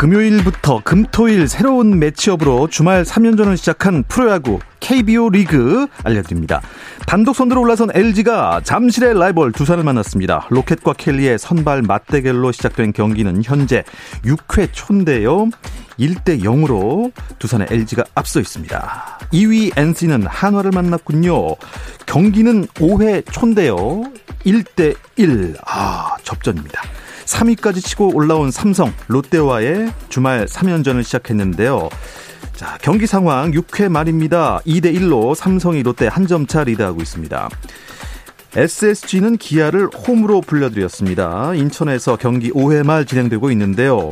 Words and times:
금요일부터 0.00 0.80
금토일 0.82 1.46
새로운 1.46 1.98
매치업으로 1.98 2.68
주말 2.68 3.02
3연전을 3.02 3.58
시작한 3.58 4.02
프로야구 4.04 4.58
KBO 4.80 5.28
리그 5.28 5.88
알려드립니다. 6.04 6.62
단독 7.06 7.36
선두로 7.36 7.60
올라선 7.60 7.90
LG가 7.92 8.62
잠실의 8.64 9.18
라이벌 9.18 9.52
두산을 9.52 9.84
만났습니다. 9.84 10.46
로켓과 10.48 10.94
켈리의 10.94 11.38
선발 11.38 11.82
맞대결로 11.82 12.50
시작된 12.50 12.94
경기는 12.94 13.42
현재 13.44 13.84
6회 14.24 14.70
초인데요. 14.72 15.50
1대 15.98 16.42
0으로 16.44 17.12
두산의 17.38 17.66
LG가 17.70 18.04
앞서 18.14 18.40
있습니다. 18.40 19.18
2위 19.34 19.76
NC는 19.76 20.26
한화를 20.26 20.70
만났군요. 20.70 21.56
경기는 22.06 22.66
5회 22.68 23.30
초인데요. 23.30 24.04
1대 24.46 24.96
1. 25.16 25.56
아, 25.66 26.16
접전입니다. 26.22 26.80
3위까지 27.30 27.84
치고 27.84 28.14
올라온 28.14 28.50
삼성, 28.50 28.92
롯데와의 29.08 29.92
주말 30.08 30.46
3연전을 30.46 31.04
시작했는데요. 31.04 31.88
자, 32.54 32.76
경기 32.82 33.06
상황 33.06 33.52
6회 33.52 33.88
말입니다. 33.88 34.60
2대 34.66 34.94
1로 34.94 35.34
삼성이 35.34 35.82
롯데 35.82 36.06
한 36.08 36.26
점 36.26 36.46
차 36.46 36.64
리드하고 36.64 37.00
있습니다. 37.00 37.48
SSG는 38.56 39.36
기아를 39.38 39.88
홈으로 39.88 40.40
불러들였습니다. 40.40 41.54
인천에서 41.54 42.16
경기 42.16 42.50
5회 42.50 42.84
말 42.84 43.06
진행되고 43.06 43.50
있는데요. 43.52 44.10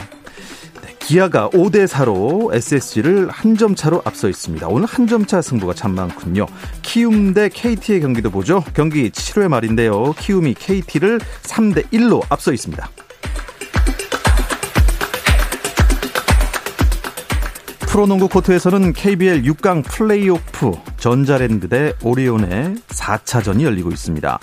네, 0.82 0.94
기아가 1.00 1.50
5대 1.50 1.86
4로 1.88 2.54
SSG를 2.54 3.28
한 3.30 3.56
점 3.56 3.74
차로 3.74 4.00
앞서 4.04 4.28
있습니다. 4.28 4.68
오늘 4.68 4.86
한 4.86 5.08
점 5.08 5.26
차 5.26 5.42
승부가 5.42 5.74
참 5.74 5.94
많군요. 5.96 6.46
키움 6.82 7.34
대 7.34 7.48
KT의 7.48 8.00
경기도 8.00 8.30
보죠. 8.30 8.62
경기 8.74 9.10
7회 9.10 9.48
말인데요. 9.48 10.12
키움이 10.18 10.54
KT를 10.54 11.18
3대 11.42 11.88
1로 11.90 12.22
앞서 12.28 12.52
있습니다. 12.52 12.88
프로농구 17.98 18.28
코트에서는 18.28 18.92
KBL 18.92 19.42
6강 19.42 19.82
플레이오프 19.84 20.70
전자랜드 20.98 21.68
대 21.68 21.92
오리온의 22.04 22.76
4차전이 22.90 23.62
열리고 23.64 23.90
있습니다. 23.90 24.38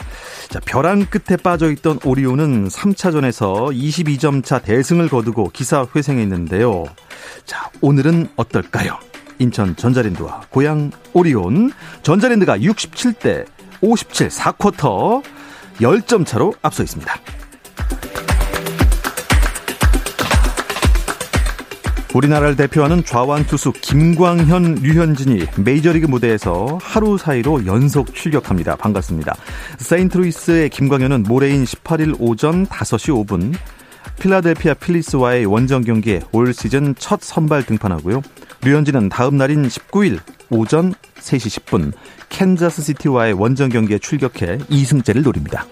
자, 0.50 0.60
벼랑 0.66 1.06
끝에 1.06 1.38
빠져 1.38 1.72
있던 1.72 2.00
오리온은 2.04 2.68
3차전에서 2.68 3.74
22점 3.74 4.44
차 4.44 4.60
대승을 4.60 5.08
거두고 5.08 5.52
기사회생했는데요. 5.54 6.84
자, 7.46 7.70
오늘은 7.80 8.28
어떨까요? 8.36 9.00
인천 9.40 9.78
전자랜드와 9.78 10.42
고향 10.50 10.92
오리온. 11.14 11.72
전자랜드가 12.04 12.58
67대 12.58 13.46
57 13.80 14.28
4쿼터 14.28 15.24
10점 15.80 16.26
차로 16.26 16.56
앞서 16.62 16.84
있습니다. 16.84 17.14
우리나라를 22.16 22.56
대표하는 22.56 23.04
좌완 23.04 23.46
투수 23.46 23.74
김광현, 23.74 24.76
류현진이 24.76 25.48
메이저리그 25.58 26.08
무대에서 26.08 26.80
하루 26.82 27.18
사이로 27.18 27.66
연속 27.66 28.16
출격합니다. 28.16 28.78
반갑습니다. 28.78 29.36
세인트루이스의 29.80 30.70
김광현은 30.70 31.24
모레인 31.24 31.66
18일 31.66 32.16
오전 32.20 32.66
5시 32.68 33.28
5분 33.28 33.54
필라델피아 34.18 34.76
필리스와의 34.76 35.46
원정 35.46 35.82
경기에 35.82 36.22
올 36.32 36.54
시즌 36.54 36.96
첫 36.98 37.22
선발 37.22 37.66
등판하고요. 37.66 38.22
류현진은 38.64 39.10
다음 39.10 39.36
날인 39.36 39.68
19일 39.68 40.20
오전 40.50 40.94
3시 41.20 41.66
10분 41.66 41.92
캔자스시티와의 42.30 43.34
원정 43.34 43.68
경기에 43.70 44.00
출격해 44.00 44.60
2승째를 44.70 45.22
노립니다. 45.22 45.66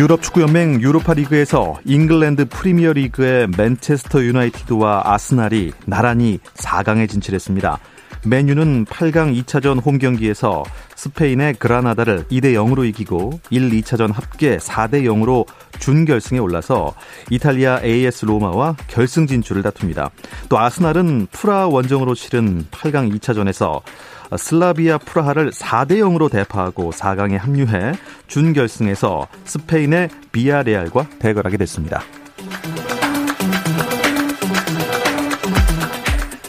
유럽 0.00 0.22
축구연맹 0.22 0.80
유로파 0.80 1.12
리그에서 1.12 1.78
잉글랜드 1.84 2.46
프리미어 2.48 2.94
리그의 2.94 3.48
맨체스터 3.54 4.22
유나이티드와 4.22 5.02
아스날이 5.04 5.72
나란히 5.84 6.38
4강에 6.54 7.06
진출했습니다. 7.06 7.78
맨유는 8.24 8.84
8강 8.84 9.42
2차전 9.42 9.84
홈 9.84 9.98
경기에서 9.98 10.62
스페인의 10.94 11.54
그라나다를 11.54 12.24
2대 12.24 12.52
0으로 12.54 12.86
이기고 12.86 13.40
1, 13.48 13.70
2차전 13.70 14.12
합계 14.12 14.58
4대 14.58 15.04
0으로 15.04 15.46
준결승에 15.78 16.38
올라서 16.38 16.94
이탈리아 17.30 17.80
AS 17.82 18.26
로마와 18.26 18.76
결승 18.88 19.26
진출을 19.26 19.62
다툽니다. 19.62 20.10
또 20.50 20.58
아스날은 20.58 21.28
프라하 21.32 21.66
원정으로 21.68 22.14
치른 22.14 22.66
8강 22.70 23.18
2차전에서 23.18 23.80
슬라비아 24.36 24.98
프라하를 24.98 25.50
4대 25.50 25.98
0으로 25.98 26.30
대파하고 26.30 26.90
4강에 26.90 27.38
합류해 27.38 27.92
준결승에서 28.28 29.26
스페인의 29.44 30.10
비아레알과 30.30 31.08
대결하게 31.18 31.56
됐습니다. 31.56 32.02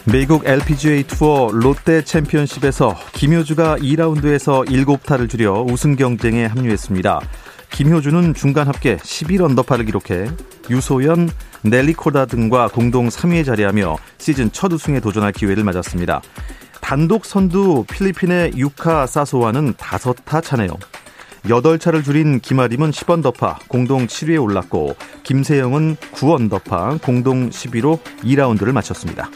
미국 0.04 0.44
LPGA 0.44 1.04
투어 1.04 1.50
롯데 1.52 2.02
챔피언십에서 2.02 2.96
김효주가 3.12 3.76
2라운드에서 3.76 4.66
7타를 4.66 5.30
줄여 5.30 5.64
우승 5.68 5.94
경쟁에 5.94 6.44
합류했습니다. 6.46 7.20
김효주는 7.70 8.34
중간 8.34 8.66
합계 8.66 8.96
11언더파를 8.96 9.86
기록해 9.86 10.28
유소연, 10.70 11.30
넬리코다 11.62 12.26
등과 12.26 12.68
공동 12.68 13.08
3위에 13.08 13.46
자리하며 13.46 13.96
시즌 14.18 14.50
첫 14.50 14.72
우승에 14.72 14.98
도전할 14.98 15.30
기회를 15.32 15.62
맞았습니다. 15.62 16.20
단독 16.80 17.24
선두 17.24 17.84
필리핀의 17.88 18.54
유카 18.56 19.06
사소와는 19.06 19.74
5타 19.74 20.42
차네요. 20.42 20.76
8차를 21.44 22.04
줄인 22.04 22.40
김아림은 22.40 22.90
10언더파 22.90 23.68
공동 23.68 24.06
7위에 24.06 24.42
올랐고 24.42 24.96
김세영은 25.24 25.96
9언더파 25.96 27.02
공동 27.02 27.50
10위로 27.50 27.98
2라운드를 28.22 28.72
마쳤습니다. 28.72 29.28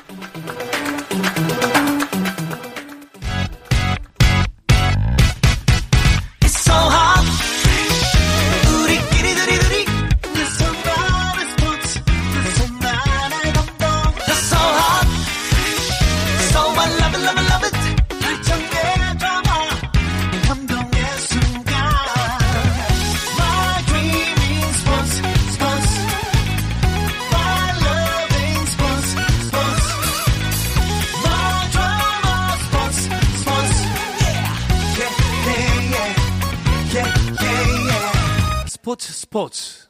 스포츠 38.86 39.12
스포츠 39.12 39.88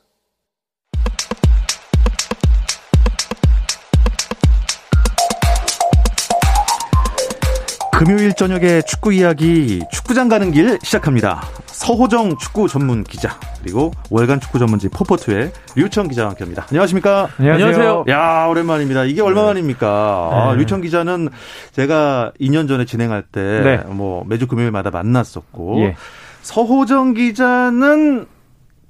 금요일 7.93 8.33
저녁에 8.33 8.81
축구 8.89 9.13
이야기 9.13 9.83
축구장 9.93 10.31
가는 10.31 10.51
길 10.51 10.79
시작합니다. 10.83 11.43
서호정 11.67 12.39
축구 12.39 12.69
전문 12.69 13.05
기자 13.05 13.39
그리고 13.61 13.93
월간 14.09 14.41
축구 14.41 14.59
전문지 14.59 14.89
포포트의 14.89 15.53
류청 15.75 16.09
기자와 16.09 16.31
함께합니다. 16.31 16.65
안녕하십니까? 16.71 17.29
안녕하세요. 17.37 18.07
야 18.09 18.47
오랜만입니다. 18.47 19.05
이게 19.05 19.21
얼마만입니까? 19.21 20.29
네. 20.31 20.37
아, 20.39 20.55
류청 20.55 20.81
기자는 20.81 21.29
제가 21.73 22.33
2년 22.41 22.67
전에 22.67 22.87
진행할 22.87 23.25
때뭐 23.25 23.63
네. 23.63 23.77
뭐 23.89 24.25
매주 24.27 24.47
금요일마다 24.47 24.91
만났었고 24.91 25.81
예. 25.81 25.97
서호정 26.41 27.13
기자는 27.13 28.29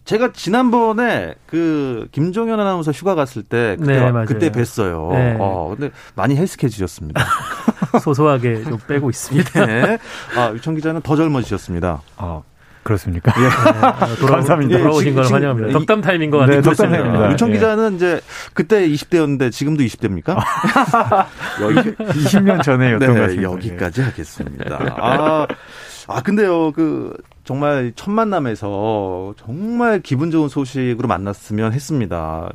제가 0.06 0.30
지난번에 0.32 1.34
그 1.46 2.08
김종현 2.12 2.58
아나운서 2.58 2.92
휴가 2.92 3.14
갔을 3.16 3.42
때 3.42 3.76
그때, 3.78 4.10
네, 4.12 4.24
그때 4.24 4.50
뵀어요. 4.50 5.12
네. 5.12 5.36
어, 5.38 5.74
근데 5.76 5.92
많이 6.14 6.36
핼쑥해지셨습니다. 6.36 7.24
소소하게 8.00 8.62
좀 8.62 8.78
빼고 8.86 9.10
있습니다. 9.10 9.66
네. 9.66 9.98
아, 10.36 10.52
유청 10.54 10.76
기자는 10.76 11.02
더 11.02 11.16
젊어지셨습니다. 11.16 12.02
아, 12.18 12.42
그렇습니까? 12.84 13.32
예. 13.36 13.42
네, 13.42 14.16
돌아, 14.20 14.36
감사합니다. 14.36 14.78
돌아오신 14.78 15.16
걸 15.16 15.24
환영합니다. 15.24 15.72
덕담 15.76 16.00
타임인 16.02 16.30
것 16.30 16.38
같아요. 16.38 16.56
네, 16.56 16.62
덕담 16.62 16.90
타임입니다. 16.92 17.32
유청 17.32 17.50
기자는 17.50 17.92
예. 17.92 17.96
이제 17.96 18.20
그때 18.54 18.88
20대였는데 18.88 19.50
지금도 19.50 19.82
20대입니까? 19.82 20.36
여기 21.62 21.96
20년 21.96 22.62
전에였던 22.62 23.00
네, 23.00 23.06
것 23.12 23.20
같습니다. 23.22 23.42
여기까지 23.42 24.02
하겠습니다. 24.02 24.78
아, 24.98 25.46
아 26.06 26.22
근데요 26.22 26.72
그 26.72 27.16
정말 27.44 27.92
첫 27.94 28.10
만남에서 28.10 29.34
정말 29.38 30.00
기분 30.00 30.30
좋은 30.30 30.48
소식으로 30.48 31.06
만났으면 31.06 31.72
했습니다. 31.72 32.50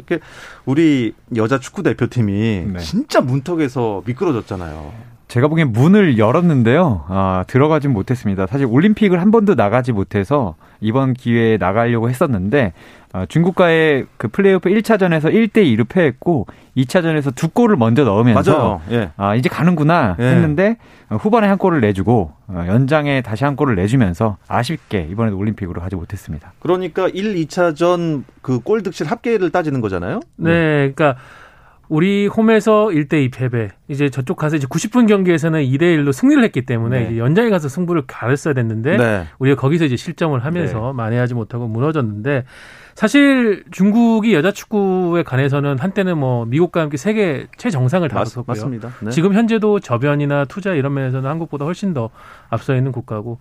우리 0.65 1.13
여자 1.35 1.59
축구 1.59 1.81
대표팀이 1.81 2.65
네. 2.73 2.79
진짜 2.79 3.21
문턱에서 3.21 4.03
미끄러졌잖아요. 4.05 4.91
제가 5.29 5.47
보기엔 5.47 5.71
문을 5.71 6.17
열었는데요. 6.17 7.05
아, 7.07 7.45
들어가진 7.47 7.93
못했습니다. 7.93 8.47
사실 8.47 8.65
올림픽을 8.65 9.21
한 9.21 9.31
번도 9.31 9.55
나가지 9.55 9.93
못해서 9.93 10.55
이번 10.81 11.13
기회에 11.13 11.55
나가려고 11.55 12.09
했었는데 12.09 12.73
아, 13.00 13.00
중국과의 13.27 14.05
그 14.17 14.27
플레이오프 14.29 14.69
1차전에서 14.69 15.25
1대 15.33 15.57
2로 15.57 15.87
패했고 15.87 16.47
2차전에서 16.77 17.35
두 17.35 17.49
골을 17.49 17.75
먼저 17.75 18.03
넣으면서 18.05 18.81
예. 18.91 19.11
아, 19.17 19.35
이제 19.35 19.49
가는구나 19.49 20.15
예. 20.19 20.23
했는데 20.23 20.77
후반에 21.09 21.47
한 21.47 21.57
골을 21.57 21.81
내주고 21.81 22.31
어, 22.47 22.63
연장에 22.67 23.21
다시 23.21 23.43
한 23.43 23.55
골을 23.57 23.75
내주면서 23.75 24.37
아쉽게 24.47 25.07
이번에도 25.11 25.37
올림픽으로 25.37 25.81
가지 25.81 25.95
못했습니다. 25.97 26.53
그러니까 26.59 27.09
1, 27.09 27.35
2차전 27.35 28.23
그 28.41 28.59
골 28.63 28.83
득실 28.83 29.07
합계를 29.07 29.49
따지는 29.49 29.81
거잖아요. 29.81 30.21
네, 30.37 30.91
그러니까 30.93 31.15
우리 31.89 32.27
홈에서 32.27 32.85
1대 32.85 33.15
2 33.25 33.29
패배. 33.31 33.69
이제 33.89 34.09
저쪽 34.09 34.37
가서 34.37 34.55
이제 34.55 34.65
90분 34.67 35.09
경기에서는 35.09 35.61
2대 35.61 35.81
1로 35.97 36.13
승리를 36.13 36.41
했기 36.41 36.65
때문에 36.65 37.09
네. 37.09 37.17
연장에 37.17 37.49
가서 37.49 37.67
승부를 37.67 38.03
가렸어야 38.07 38.53
됐는데 38.53 38.95
네. 38.95 39.23
우리가 39.39 39.59
거기서 39.59 39.83
이제 39.83 39.97
실점을 39.97 40.39
하면서 40.45 40.79
네. 40.79 40.93
만회하지 40.93 41.33
못하고 41.33 41.67
무너졌는데 41.67 42.45
사실 42.95 43.63
중국이 43.71 44.33
여자 44.33 44.51
축구에 44.51 45.23
관해서는 45.23 45.79
한때는 45.79 46.17
뭐 46.17 46.45
미국과 46.45 46.81
함께 46.81 46.97
세계 46.97 47.47
최정상을 47.57 48.07
다뤘었고요. 48.07 48.43
맞습니다. 48.47 48.91
네. 49.01 49.11
지금 49.11 49.33
현재도 49.33 49.79
저변이나 49.79 50.45
투자 50.45 50.73
이런 50.73 50.93
면에서는 50.93 51.29
한국보다 51.29 51.65
훨씬 51.65 51.93
더 51.93 52.09
앞서 52.49 52.75
있는 52.75 52.91
국가고 52.91 53.39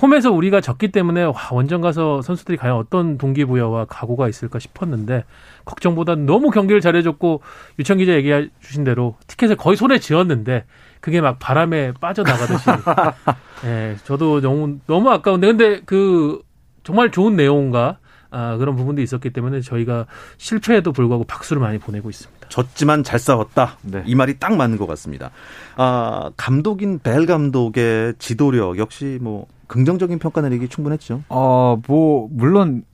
홈에서 0.00 0.30
우리가 0.32 0.60
졌기 0.60 0.92
때문에 0.92 1.24
와, 1.24 1.34
원정 1.50 1.80
가서 1.80 2.22
선수들이 2.22 2.56
과연 2.56 2.76
어떤 2.76 3.18
동기부여와 3.18 3.86
각오가 3.86 4.28
있을까 4.28 4.58
싶었는데 4.58 5.24
걱정보다 5.64 6.14
너무 6.14 6.50
경기를 6.50 6.80
잘해줬고 6.80 7.42
유청 7.78 7.98
기자 7.98 8.14
얘기해 8.14 8.48
주신 8.60 8.84
대로 8.84 9.16
티켓을 9.26 9.56
거의 9.56 9.76
손에 9.76 9.98
쥐었는데 9.98 10.64
그게 11.00 11.20
막 11.20 11.38
바람에 11.38 11.92
빠져나가듯이. 12.00 12.70
예, 13.64 13.68
네, 13.68 13.96
저도 14.04 14.40
너무 14.40 14.78
너무 14.86 15.10
아까운데 15.10 15.48
근데 15.48 15.80
그 15.84 16.40
정말 16.84 17.10
좋은 17.10 17.36
내용과 17.36 17.98
아, 18.32 18.56
그런 18.56 18.74
부분도 18.76 19.00
있었기 19.02 19.30
때문에 19.30 19.60
저희가 19.60 20.06
실패에도 20.38 20.92
불구하고 20.92 21.24
박수를 21.24 21.60
많이 21.60 21.78
보내고 21.78 22.10
있습니다. 22.10 22.48
졌지만 22.48 23.04
잘 23.04 23.18
싸웠다. 23.18 23.76
네. 23.82 24.02
이 24.06 24.14
말이 24.14 24.38
딱 24.38 24.56
맞는 24.56 24.78
것 24.78 24.86
같습니다. 24.86 25.30
아, 25.76 26.30
감독인 26.36 26.98
벨 26.98 27.26
감독의 27.26 28.14
지도력 28.18 28.78
역시 28.78 29.18
뭐 29.20 29.46
긍정적인 29.68 30.18
평가 30.18 30.40
내리기 30.40 30.68
충분했죠. 30.68 31.22
어, 31.28 31.78
뭐 31.86 32.28
물론 32.32 32.84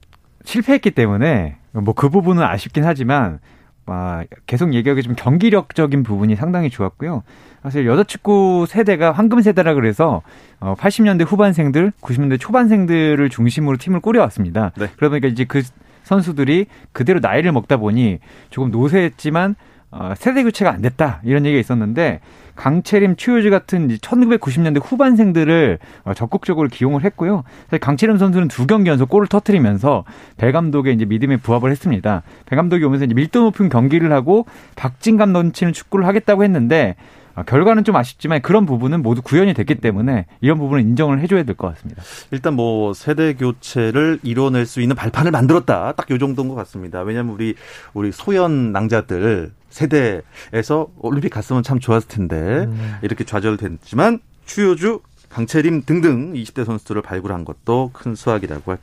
실패했기 0.45 0.91
때문에 0.93 1.57
뭐 1.73 1.95
그 1.95 2.09
부분은 2.09 2.43
아쉽긴 2.43 2.85
하지만 2.85 3.39
아, 3.91 4.25
계속 4.47 4.75
얘기하기 4.75 5.03
좀 5.03 5.15
경기력적인 5.17 6.03
부분이 6.03 6.37
상당히 6.37 6.71
좋았고요. 6.71 7.23
사실 7.63 7.87
여자 7.87 8.05
축구 8.05 8.67
세대가 8.69 9.13
황금 9.13 9.41
세대라 9.41 9.75
그래서 9.75 10.23
어 10.61 10.75
80년대 10.79 11.27
후반생들, 11.27 11.93
90년대 12.01 12.39
초반생들을 12.39 13.29
중심으로 13.31 13.77
팀을 13.77 14.01
꾸려왔습니다. 14.01 14.73
네. 14.77 14.87
그러다 14.97 15.11
보니까 15.11 15.29
이제 15.29 15.45
그 15.45 15.63
선수들이 16.05 16.67
그대로 16.93 17.21
나이를 17.21 17.53
먹다 17.53 17.77
보니 17.77 18.19
조금 18.51 18.71
노쇠했지만 18.71 19.57
어, 19.91 20.13
세대 20.17 20.43
교체가 20.43 20.71
안 20.71 20.83
됐다 20.83 21.21
이런 21.25 21.47
얘기가 21.47 21.61
있었는데 21.61 22.21
강채림, 22.57 23.15
추효지 23.15 23.51
같은 23.51 23.89
1990년대 23.89 24.81
후반생들을 24.85 25.79
어, 26.05 26.15
적극적으로 26.15 26.69
기용을 26.69 27.05
했고요. 27.05 27.45
사실 27.67 27.79
강채림 27.79 28.19
선수는 28.19 28.49
두 28.49 28.67
경기 28.67 28.91
연속 28.91 29.09
골을 29.09 29.29
터트리면서 29.29 30.05
배 30.37 30.51
감독의 30.51 30.95
이제 30.95 31.05
믿음에 31.05 31.37
부합을 31.37 31.71
했습니다. 31.71 32.23
배 32.47 32.57
감독이 32.57 32.85
오면서 32.85 33.05
이제 33.05 33.15
밀도 33.15 33.43
높은 33.43 33.69
경기를 33.69 34.13
하고 34.13 34.45
박진감 34.75 35.33
넘치는 35.33 35.73
축구를 35.73 36.07
하겠다고 36.07 36.43
했는데 36.43 36.97
아, 36.99 37.18
결과는 37.47 37.85
좀 37.85 37.97
아쉽지만 37.97 38.43
그런 38.43 38.67
부분은 38.67 39.03
모두 39.03 39.23
구현이 39.23 39.55
됐기 39.55 39.77
때문에 39.77 40.27
이런 40.41 40.59
부분은 40.59 40.83
인정을 40.85 41.21
해줘야 41.21 41.43
될 41.43 41.55
것 41.57 41.69
같습니다. 41.75 42.03
일단 42.31 42.55
뭐 42.55 42.93
세대 42.95 43.35
교체를 43.35 44.19
이뤄낼 44.23 44.67
수 44.67 44.81
있는 44.81 44.95
발판을 44.97 45.31
만들었다. 45.31 45.93
딱 45.93 46.11
요 46.11 46.19
정도인 46.19 46.49
것 46.49 46.55
같습니다. 46.55 47.01
왜냐하면 47.03 47.35
우리 47.35 47.55
우리 47.95 48.13
소연 48.13 48.73
낭자들 48.73 49.53
세대에서 49.71 50.89
올림픽 50.99 51.29
갔으면 51.31 51.63
참 51.63 51.79
좋았을 51.79 52.09
텐데 52.09 52.37
음. 52.37 52.95
이렇게 53.03 53.25
좌절됐지만 53.25 54.21
추효주 54.47 55.01
강채림 55.29 55.83
등등 55.85 56.33
20대 56.33 56.65
선수들을 56.65 57.03
발굴한 57.03 57.45
것도 57.45 57.91
큰 57.93 58.15
수확이라고 58.15 58.75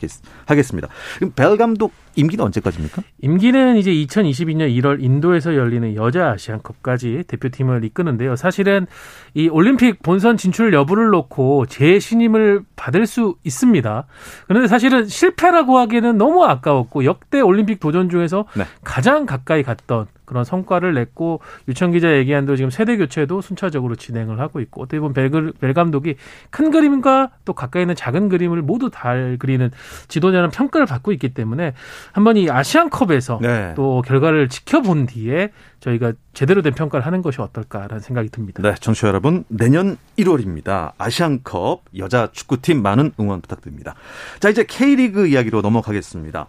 하겠습니다. 0.45 0.87
그럼 1.17 1.33
벨 1.35 1.57
감독 1.57 1.91
임기는 2.15 2.43
언제까지입니까? 2.45 3.03
임기는 3.21 3.75
이제 3.77 3.91
2022년 3.91 4.69
1월 4.79 5.03
인도에서 5.03 5.55
열리는 5.55 5.95
여자 5.95 6.31
아시안컵까지 6.31 7.23
대표팀을 7.27 7.83
이끄는데요. 7.83 8.35
사실은 8.35 8.87
이 9.33 9.49
올림픽 9.49 10.01
본선 10.01 10.37
진출 10.37 10.73
여부를 10.73 11.09
놓고 11.09 11.65
재신임을 11.65 12.63
받을 12.75 13.05
수 13.05 13.35
있습니다. 13.43 14.05
그런데 14.47 14.67
사실은 14.67 15.07
실패라고 15.07 15.77
하기에는 15.77 16.17
너무 16.17 16.45
아까웠고 16.45 17.05
역대 17.05 17.41
올림픽 17.41 17.79
도전 17.79 18.09
중에서 18.09 18.45
네. 18.55 18.63
가장 18.83 19.25
가까이 19.25 19.63
갔던 19.63 20.07
그런 20.25 20.43
성과를 20.43 20.93
냈고 20.93 21.39
유청 21.67 21.91
기자 21.91 22.15
얘기한 22.15 22.45
대로 22.45 22.55
지금 22.55 22.69
세대 22.69 22.97
교체도 22.97 23.41
순차적으로 23.41 23.95
진행을 23.95 24.39
하고 24.39 24.59
있고 24.59 24.83
어떻게 24.83 24.99
보면 24.99 25.13
벨, 25.13 25.29
벨 25.59 25.73
감독이 25.73 26.15
큰 26.49 26.71
그림과 26.71 27.31
또 27.45 27.53
가까이 27.53 27.83
있는 27.83 27.95
작은 27.95 28.29
그림을 28.29 28.61
모두 28.61 28.89
잘 28.91 29.37
그리는 29.39 29.71
지도자는 30.07 30.49
평가를 30.49 30.85
받고 30.85 31.11
있기 31.13 31.33
때문에 31.33 31.73
한번 32.11 32.37
이 32.37 32.49
아시안컵에서 32.49 33.39
네. 33.41 33.73
또 33.75 34.01
결과를 34.05 34.49
지켜본 34.49 35.07
뒤에 35.07 35.51
저희가 35.79 36.13
제대로 36.33 36.61
된 36.61 36.73
평가를 36.73 37.05
하는 37.05 37.21
것이 37.21 37.41
어떨까라는 37.41 37.99
생각이 37.99 38.29
듭니다. 38.29 38.61
네, 38.61 38.73
청취자 38.79 39.07
여러분 39.07 39.45
내년 39.47 39.97
1월입니다. 40.17 40.93
아시안컵 40.97 41.83
여자 41.97 42.31
축구팀 42.31 42.81
많은 42.81 43.11
응원 43.19 43.41
부탁드립니다. 43.41 43.95
자 44.39 44.49
이제 44.49 44.63
K리그 44.63 45.27
이야기로 45.27 45.61
넘어가겠습니다. 45.61 46.47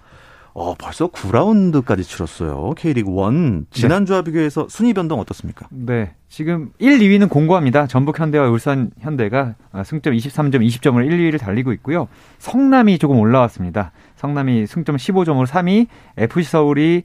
어, 0.58 0.74
벌써 0.74 1.08
9라운드까지 1.08 2.02
치렀어요. 2.02 2.72
K리그 2.78 3.10
1. 3.10 3.66
지난주와 3.70 4.20
네. 4.20 4.24
비교해서 4.24 4.66
순위 4.70 4.94
변동 4.94 5.20
어떻습니까? 5.20 5.68
네. 5.70 6.14
지금 6.30 6.72
1, 6.78 6.98
2위는 6.98 7.28
공고합니다. 7.28 7.86
전북 7.86 8.18
현대와 8.18 8.48
울산 8.48 8.90
현대가 8.98 9.54
승점 9.84 10.14
23점, 10.14 10.66
20점을 10.66 11.04
1, 11.04 11.30
2위를 11.30 11.38
달리고 11.38 11.74
있고요. 11.74 12.08
성남이 12.38 12.96
조금 12.96 13.18
올라왔습니다. 13.18 13.92
성남이 14.16 14.66
승점 14.66 14.96
15점으로 14.96 15.46
3위, 15.46 15.88
FC 16.16 16.50
서울이 16.50 17.02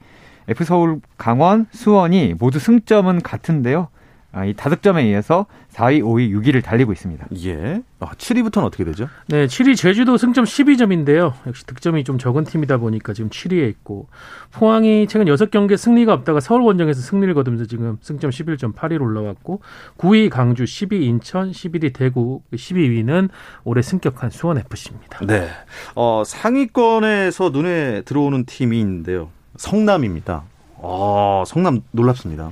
F 0.47 0.63
서울, 0.63 1.01
강원, 1.17 1.65
수원이 1.71 2.35
모두 2.39 2.57
승점은 2.57 3.21
같은데요. 3.21 3.89
아, 4.33 4.45
이 4.45 4.53
다득점에 4.53 5.03
의해서 5.03 5.45
4위, 5.73 6.01
5위, 6.01 6.31
6위를 6.31 6.63
달리고 6.63 6.93
있습니다. 6.93 7.27
예. 7.43 7.81
아, 7.99 8.11
7위부터는 8.11 8.63
어떻게 8.63 8.85
되죠? 8.85 9.09
네, 9.27 9.45
7위 9.45 9.75
제주도 9.75 10.17
승점 10.17 10.45
12점인데요. 10.45 11.33
역시 11.47 11.65
득점이 11.65 12.05
좀 12.05 12.17
적은 12.17 12.45
팀이다 12.45 12.77
보니까 12.77 13.13
지금 13.13 13.29
7위에 13.29 13.67
있고 13.69 14.07
포항이 14.53 15.07
최근 15.07 15.25
6경기 15.25 15.75
승리가 15.75 16.13
없다가 16.13 16.39
서울 16.39 16.61
원정에서 16.61 17.01
승리를 17.01 17.33
거두면서 17.33 17.65
지금 17.65 17.97
승점 18.01 18.31
11점 18.31 18.73
8위로 18.73 19.01
올라왔고 19.01 19.61
9위 19.97 20.29
강주, 20.29 20.63
10위 20.63 21.01
인천, 21.01 21.51
11위 21.51 21.93
대구, 21.93 22.41
12위는 22.53 23.29
올해 23.65 23.81
승격한 23.81 24.29
수원 24.29 24.57
FC입니다. 24.59 25.25
네. 25.25 25.49
어, 25.95 26.23
상위권에서 26.25 27.49
눈에 27.49 28.01
들어오는 28.03 28.45
팀이 28.45 28.79
있는데요. 28.79 29.29
성남입니다. 29.57 30.43
아, 30.81 31.43
성남 31.45 31.81
놀랍습니다. 31.91 32.51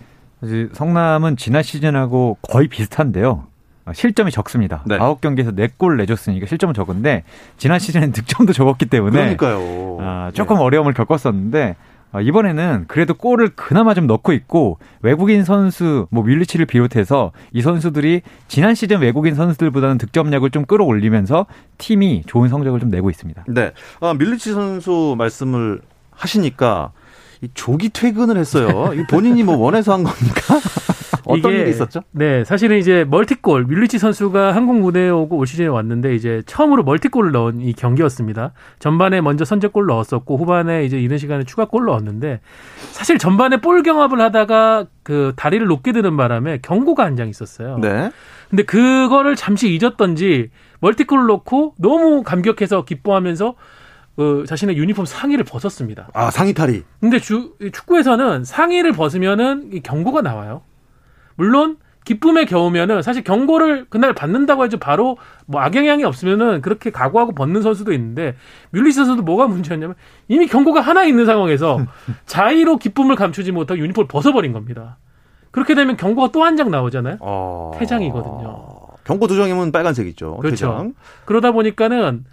성남은 0.74 1.38
지난 1.38 1.64
시즌하고 1.64 2.38
거의 2.42 2.68
비슷한데요. 2.68 3.46
아, 3.86 3.94
실점이 3.94 4.32
적습니다. 4.32 4.84
네. 4.86 4.98
9경기에서 4.98 5.56
4골 5.56 5.98
내줬으니까 5.98 6.46
실점은 6.46 6.74
적은데 6.74 7.24
지난 7.58 7.80
시즌엔 7.80 8.12
득점도 8.14 8.54
적었기 8.54 8.86
때문에 8.86 9.36
그러니까요. 9.36 9.98
아, 10.00 10.32
조금 10.34 10.58
네. 10.58 10.64
어려움을 10.64 10.94
겪었었는데 10.94 11.76
아, 12.12 12.22
이번에는 12.22 12.86
그래도 12.88 13.14
골을 13.14 13.50
그나마 13.56 13.94
좀 13.94 14.08
넣고 14.08 14.34
있고 14.34 14.80
외국인 15.02 15.44
선수 15.44 16.08
뭐 16.10 16.24
밀리치를 16.24 16.66
비롯해서 16.66 17.32
이 17.52 17.62
선수들이 17.62 18.22
지난 18.48 18.76
시즌 18.76 19.00
외국인 19.00 19.36
선수들보다는 19.36 19.98
득점력을 19.98 20.50
좀 20.52 20.66
끌어올리면서 20.66 21.46
팀이 21.78 22.24
좋은 22.26 22.50
성적을 22.50 22.80
좀 22.80 22.90
내고 22.90 23.10
있습니다. 23.10 23.46
네. 23.48 23.72
아, 24.02 24.14
밀리치 24.14 24.54
선수 24.54 25.16
말씀을 25.18 25.82
하시니까 26.12 26.92
이 26.92 26.99
조기 27.54 27.90
퇴근을 27.90 28.38
했어요. 28.38 28.92
본인이 29.10 29.44
뭐 29.44 29.56
원해서 29.58 29.94
한 29.94 30.04
겁니까? 30.04 30.60
어떤 31.26 31.52
이게- 31.52 31.62
일이 31.62 31.70
있었죠? 31.72 32.02
네, 32.12 32.44
사실은 32.44 32.78
이제 32.80 33.06
멀티골 33.08 33.66
밀리치 33.66 34.00
선수가 34.00 34.56
한국 34.56 34.80
무대에 34.80 35.10
오고 35.10 35.38
올 35.38 35.46
시즌에 35.46 35.68
왔는데 35.68 36.16
이제 36.16 36.42
처음으로 36.48 36.84
멀티골을 36.84 37.32
넣은 37.32 37.62
이 37.62 37.74
경기였습니다. 37.74 38.54
전반에 38.80 39.22
먼저 39.22 39.46
선제골 39.46 39.86
넣었었고 39.86 40.38
후반에 40.38 40.86
이제 40.86 41.00
이른 41.00 41.18
시간에 41.20 41.44
추가골 41.44 41.86
넣었는데 41.86 42.40
사실 42.92 43.20
전반에 43.20 43.58
볼 43.58 43.84
경합을 43.84 44.20
하다가 44.22 44.86
그 45.04 45.34
다리를 45.36 45.66
높게 45.68 45.92
드는 45.92 46.18
바람에 46.18 46.60
경고가 46.62 47.04
한 47.06 47.16
장 47.16 47.30
있었어요. 47.30 47.78
네. 47.80 48.10
근데 48.50 48.64
그거를 48.64 49.36
잠시 49.36 49.70
잊었던지 49.76 50.50
멀티골을 50.80 51.28
넣고 51.28 51.76
너무 51.78 52.24
감격해서 52.24 52.86
기뻐하면서 52.86 53.54
그 54.20 54.44
자신의 54.46 54.76
유니폼 54.76 55.06
상의를 55.06 55.46
벗었습니다. 55.46 56.10
아, 56.14 56.30
상의 56.30 56.54
탈이. 56.54 56.84
근데 57.00 57.20
주, 57.20 57.54
이 57.62 57.72
축구에서는 57.72 58.44
상의를 58.44 58.92
벗으면은 58.92 59.70
이 59.72 59.80
경고가 59.80 60.22
나와요. 60.22 60.62
물론 61.36 61.78
기쁨에 62.04 62.44
겨우면은 62.44 63.02
사실 63.02 63.24
경고를 63.24 63.86
그날 63.88 64.12
받는다고 64.14 64.66
해도 64.66 64.78
바로 64.78 65.18
뭐 65.46 65.62
악영향이 65.62 66.04
없으면은 66.04 66.60
그렇게 66.60 66.90
각오하고 66.90 67.32
벗는 67.34 67.62
선수도 67.62 67.94
있는데 67.94 68.36
뮬리 68.72 68.92
선수도 68.92 69.22
뭐가 69.22 69.48
문제였냐면 69.48 69.96
이미 70.28 70.48
경고가 70.48 70.82
하나 70.82 71.06
있는 71.06 71.26
상황에서 71.26 71.80
자의로 72.26 72.76
기쁨을 72.76 73.16
감추지 73.16 73.54
못하고 73.54 73.80
유니폼을 73.80 74.10
벗어버린 74.10 74.52
겁니다. 74.52 74.98
그렇게 75.52 75.76
되면 75.76 75.96
경고가 75.96 76.34
또 76.34 76.44
한 76.44 76.58
장 76.58 76.70
나오잖아요. 76.72 77.20
어... 77.22 77.72
퇴장이거든요. 77.80 78.68
경고 79.06 79.28
두 79.28 79.38
장이면 79.38 79.72
빨간색이죠. 79.72 80.38
그렇죠. 80.42 80.56
퇴장. 80.56 80.94
그러다 81.24 81.54
보니까는 81.54 82.26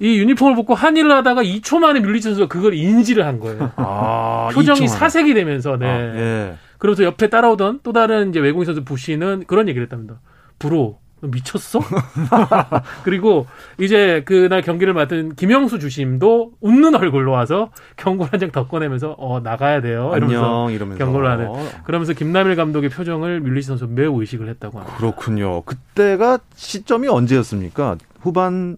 이 0.00 0.18
유니폼을 0.18 0.56
벗고 0.56 0.74
한일을 0.74 1.10
하다가 1.12 1.42
2초 1.42 1.78
만에 1.78 2.00
뮬리 2.00 2.20
선수가 2.20 2.48
그걸 2.48 2.74
인지를 2.74 3.24
한 3.26 3.38
거예요. 3.40 3.70
아, 3.76 4.48
표정이. 4.52 4.88
사색이 4.88 5.34
되면서 5.34 5.76
네. 5.76 5.86
아, 5.86 5.98
예. 6.16 6.54
그러면서 6.78 7.04
옆에 7.04 7.28
따라오던 7.28 7.80
또 7.82 7.92
다른 7.92 8.30
이제 8.30 8.40
외국인 8.40 8.66
선수 8.66 8.84
부시는 8.84 9.44
그런 9.46 9.68
얘기를 9.68 9.82
했답니다. 9.84 10.20
브로 10.58 10.98
너 11.20 11.28
미쳤어? 11.28 11.80
그리고 13.04 13.46
이제 13.80 14.22
그날 14.26 14.60
경기를 14.62 14.92
맡은 14.92 15.34
김영수 15.36 15.78
주심도 15.78 16.52
웃는 16.60 16.94
얼굴로 16.94 17.32
와서 17.32 17.70
경고를 17.96 18.32
한 18.32 18.40
장 18.40 18.50
더 18.52 18.66
꺼내면서 18.68 19.14
어 19.18 19.40
나가야 19.40 19.80
돼요. 19.80 20.12
이러면서 20.16 20.70
이러면서 20.70 21.02
경고를 21.04 21.30
하는. 21.30 21.48
그러면서 21.84 22.12
김남일 22.12 22.56
감독의 22.56 22.90
표정을 22.90 23.40
뮬리시 23.40 23.68
선수 23.68 23.86
매우 23.86 24.20
의식을 24.20 24.48
했다고 24.50 24.78
합니다. 24.78 24.96
그렇군요. 24.98 25.62
그때가 25.62 26.38
시점이 26.54 27.08
언제였습니까? 27.08 27.96
후반 28.20 28.76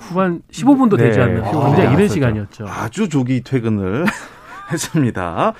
후반 0.00 0.42
15분도 0.50 0.96
되지 0.98 1.18
네, 1.18 1.24
않는 1.24 1.42
15분 1.42 1.52
굉장히 1.66 1.76
되지 1.82 1.92
이른. 1.94 2.08
시간이었죠. 2.08 2.66
아주 2.68 3.08
조기 3.08 3.42
퇴근을 3.42 4.04
했습니다. 4.72 5.52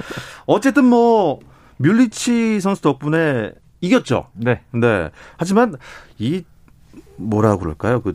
어쨌든 0.46 0.84
뭐 0.84 1.40
뮬리치 1.78 2.60
선수 2.60 2.82
덕분에 2.82 3.52
이겼죠. 3.80 4.28
네. 4.34 4.62
네. 4.72 5.10
하지만 5.36 5.74
이 6.18 6.44
뭐라 7.16 7.56
그럴까요? 7.56 8.00
그 8.02 8.14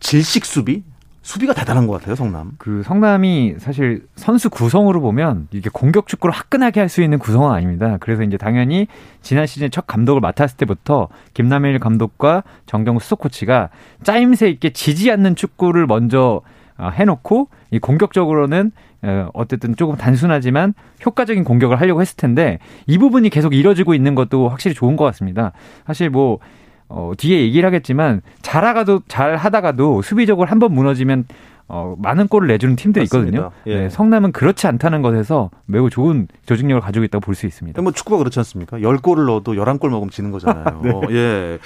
질식 0.00 0.44
수비 0.44 0.84
수비가 1.28 1.52
대단한 1.52 1.86
것 1.86 1.92
같아요, 1.92 2.14
성남. 2.14 2.52
그 2.56 2.82
성남이 2.82 3.56
사실 3.58 4.06
선수 4.16 4.48
구성으로 4.48 5.02
보면 5.02 5.48
이게 5.50 5.68
공격 5.70 6.06
축구를 6.06 6.34
화끈하게 6.34 6.80
할 6.80 6.88
수 6.88 7.02
있는 7.02 7.18
구성은 7.18 7.50
아닙니다. 7.50 7.98
그래서 8.00 8.22
이제 8.22 8.38
당연히 8.38 8.86
지난 9.20 9.44
시즌 9.44 9.70
첫 9.70 9.86
감독을 9.86 10.22
맡았을 10.22 10.56
때부터 10.56 11.08
김남일 11.34 11.80
감독과 11.80 12.44
정경우 12.64 12.98
수석 12.98 13.18
코치가 13.18 13.68
짜임새 14.04 14.48
있게 14.48 14.70
지지 14.70 15.10
않는 15.10 15.36
축구를 15.36 15.86
먼저 15.86 16.40
어, 16.78 16.88
해놓고 16.88 17.48
이 17.72 17.78
공격적으로는 17.78 18.72
어, 19.02 19.28
어쨌든 19.34 19.76
조금 19.76 19.96
단순하지만 19.96 20.72
효과적인 21.04 21.44
공격을 21.44 21.78
하려고 21.78 22.00
했을 22.00 22.16
텐데 22.16 22.58
이 22.86 22.96
부분이 22.96 23.28
계속 23.28 23.52
이뤄지고 23.52 23.92
있는 23.92 24.14
것도 24.14 24.48
확실히 24.48 24.74
좋은 24.74 24.96
것 24.96 25.04
같습니다. 25.04 25.52
사실 25.86 26.08
뭐 26.08 26.38
어, 26.88 27.12
뒤에 27.16 27.40
얘기를 27.40 27.66
하겠지만 27.66 28.22
잘하가도 28.42 29.02
잘 29.08 29.36
하다가도 29.36 30.02
수비적으로 30.02 30.48
한 30.48 30.58
번 30.58 30.72
무너지면 30.72 31.24
어, 31.70 31.94
많은 31.98 32.28
골을 32.28 32.48
내주는 32.48 32.76
팀들이. 32.76 33.04
있거든요. 33.04 33.50
예. 33.66 33.74
네, 33.80 33.88
성남은 33.90 34.32
그렇지 34.32 34.66
않다는 34.66 35.02
것에서 35.02 35.50
매우 35.66 35.90
좋은 35.90 36.26
조직력을 36.46 36.80
가지고 36.80 37.04
있다고 37.04 37.20
볼 37.20 37.34
수 37.34 37.44
있습니다. 37.44 37.82
뭐 37.82 37.92
축구가 37.92 38.16
그렇지 38.16 38.38
않습니까? 38.40 38.78
10골을 38.78 39.26
넣어도 39.26 39.52
11골 39.52 39.90
먹으면 39.90 40.08
지는 40.08 40.30
거잖아요. 40.30 40.80
네. 40.82 40.92
예. 41.10 41.58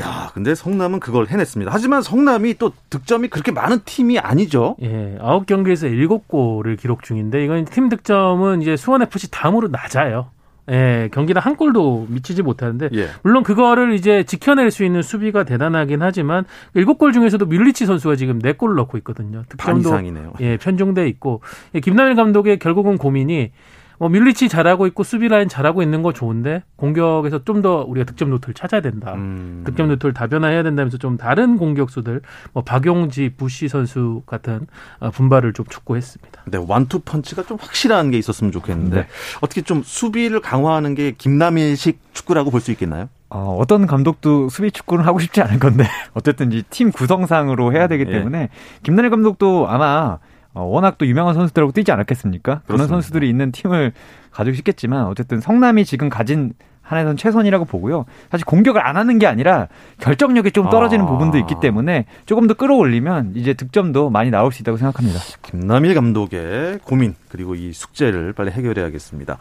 야, 0.00 0.30
근데 0.32 0.54
성남은 0.54 1.00
그걸 1.00 1.26
해냈습니다. 1.26 1.72
하지만 1.74 2.02
성남이 2.02 2.54
또 2.58 2.70
득점이 2.88 3.26
그렇게 3.28 3.50
많은 3.50 3.80
팀이 3.84 4.20
아니죠. 4.20 4.76
예, 4.80 5.18
아홉 5.20 5.46
경기에서 5.46 5.88
일곱 5.88 6.28
골을 6.28 6.76
기록 6.76 7.02
중인데 7.02 7.44
이건 7.44 7.64
팀 7.64 7.88
득점은 7.88 8.62
이제 8.62 8.76
수원 8.76 9.02
FC 9.02 9.28
다음으로 9.32 9.66
낮아요. 9.68 10.28
예, 10.70 11.08
경기당 11.12 11.44
한 11.44 11.56
골도 11.56 12.06
미치지 12.08 12.42
못하는데 12.42 12.90
예. 12.94 13.08
물론 13.22 13.42
그거를 13.42 13.94
이제 13.94 14.24
지켜낼 14.24 14.70
수 14.70 14.84
있는 14.84 15.02
수비가 15.02 15.44
대단하긴 15.44 16.02
하지만 16.02 16.44
일곱 16.74 16.98
골 16.98 17.12
중에서도 17.12 17.44
밀리치 17.46 17.86
선수가 17.86 18.16
지금 18.16 18.38
네 18.38 18.52
골을 18.52 18.76
넣고 18.76 18.98
있거든요. 18.98 19.44
반 19.56 19.76
득점도 19.76 19.88
이상이네요. 19.88 20.32
예, 20.40 20.56
편중돼 20.56 21.08
있고 21.08 21.40
예, 21.74 21.80
김남일 21.80 22.14
감독의 22.16 22.58
결국은 22.58 22.98
고민이 22.98 23.50
뭐 23.98 24.08
뮬리치 24.08 24.48
잘하고 24.48 24.86
있고 24.88 25.02
수비 25.02 25.28
라인 25.28 25.48
잘하고 25.48 25.82
있는 25.82 26.02
거 26.02 26.12
좋은데 26.12 26.62
공격에서 26.76 27.44
좀 27.44 27.58
더 27.62 27.82
우리가 27.82 28.04
득점 28.06 28.30
루트를 28.30 28.54
찾아야 28.54 28.80
된다. 28.80 29.14
음. 29.14 29.62
득점 29.66 29.88
루트를 29.88 30.14
다변화해야 30.14 30.62
된다면서 30.62 30.96
좀 30.98 31.16
다른 31.16 31.56
공격수들 31.58 32.20
뭐 32.52 32.62
박용지, 32.62 33.30
부시 33.36 33.66
선수 33.68 34.22
같은 34.26 34.66
어, 35.00 35.10
분발을 35.10 35.52
좀 35.54 35.66
촉구했습니다. 35.66 36.42
네, 36.46 36.58
원투 36.58 37.00
펀치가 37.00 37.42
좀 37.42 37.58
확실한 37.60 38.12
게 38.12 38.18
있었으면 38.18 38.52
좋겠는데 38.52 38.96
네. 39.02 39.06
어떻게 39.40 39.62
좀 39.62 39.82
수비를 39.82 40.40
강화하는 40.40 40.94
게 40.94 41.10
김남일식 41.18 41.98
축구라고 42.12 42.50
볼 42.52 42.60
수 42.60 42.70
있겠나요? 42.70 43.08
어, 43.30 43.56
어떤 43.58 43.86
감독도 43.86 44.48
수비 44.48 44.70
축구는 44.70 45.04
하고 45.04 45.18
싶지 45.18 45.42
않을 45.42 45.58
건데 45.58 45.84
어쨌든 46.14 46.52
이 46.52 46.62
팀 46.70 46.92
구성상으로 46.92 47.72
해야 47.72 47.88
되기 47.88 48.04
예. 48.06 48.12
때문에 48.12 48.50
김남일 48.84 49.10
감독도 49.10 49.68
아마 49.68 50.18
어, 50.58 50.64
워낙 50.64 50.98
또 50.98 51.06
유명한 51.06 51.34
선수들하고 51.34 51.70
뛰지 51.70 51.92
않았겠습니까? 51.92 52.62
그런 52.64 52.64
그렇습니다. 52.66 52.94
선수들이 52.94 53.28
있는 53.28 53.52
팀을 53.52 53.92
가지고 54.32 54.56
싶겠지만 54.56 55.06
어쨌든 55.06 55.40
성남이 55.40 55.84
지금 55.84 56.08
가진 56.08 56.52
한에선 56.82 57.16
최선이라고 57.16 57.64
보고요. 57.64 58.06
사실 58.30 58.44
공격을 58.44 58.84
안 58.84 58.96
하는 58.96 59.18
게 59.18 59.26
아니라 59.26 59.68
결정력이 60.00 60.50
좀 60.52 60.68
떨어지는 60.70 61.04
아. 61.04 61.08
부분도 61.08 61.38
있기 61.38 61.56
때문에 61.60 62.06
조금 62.26 62.46
더 62.46 62.54
끌어올리면 62.54 63.34
이제 63.36 63.54
득점도 63.54 64.10
많이 64.10 64.30
나올 64.30 64.50
수 64.50 64.62
있다고 64.62 64.78
생각합니다. 64.78 65.20
김남일 65.42 65.94
감독의 65.94 66.80
고민 66.84 67.14
그리고 67.28 67.54
이 67.54 67.72
숙제를 67.72 68.32
빨리 68.32 68.50
해결해야겠습니다. 68.50 69.38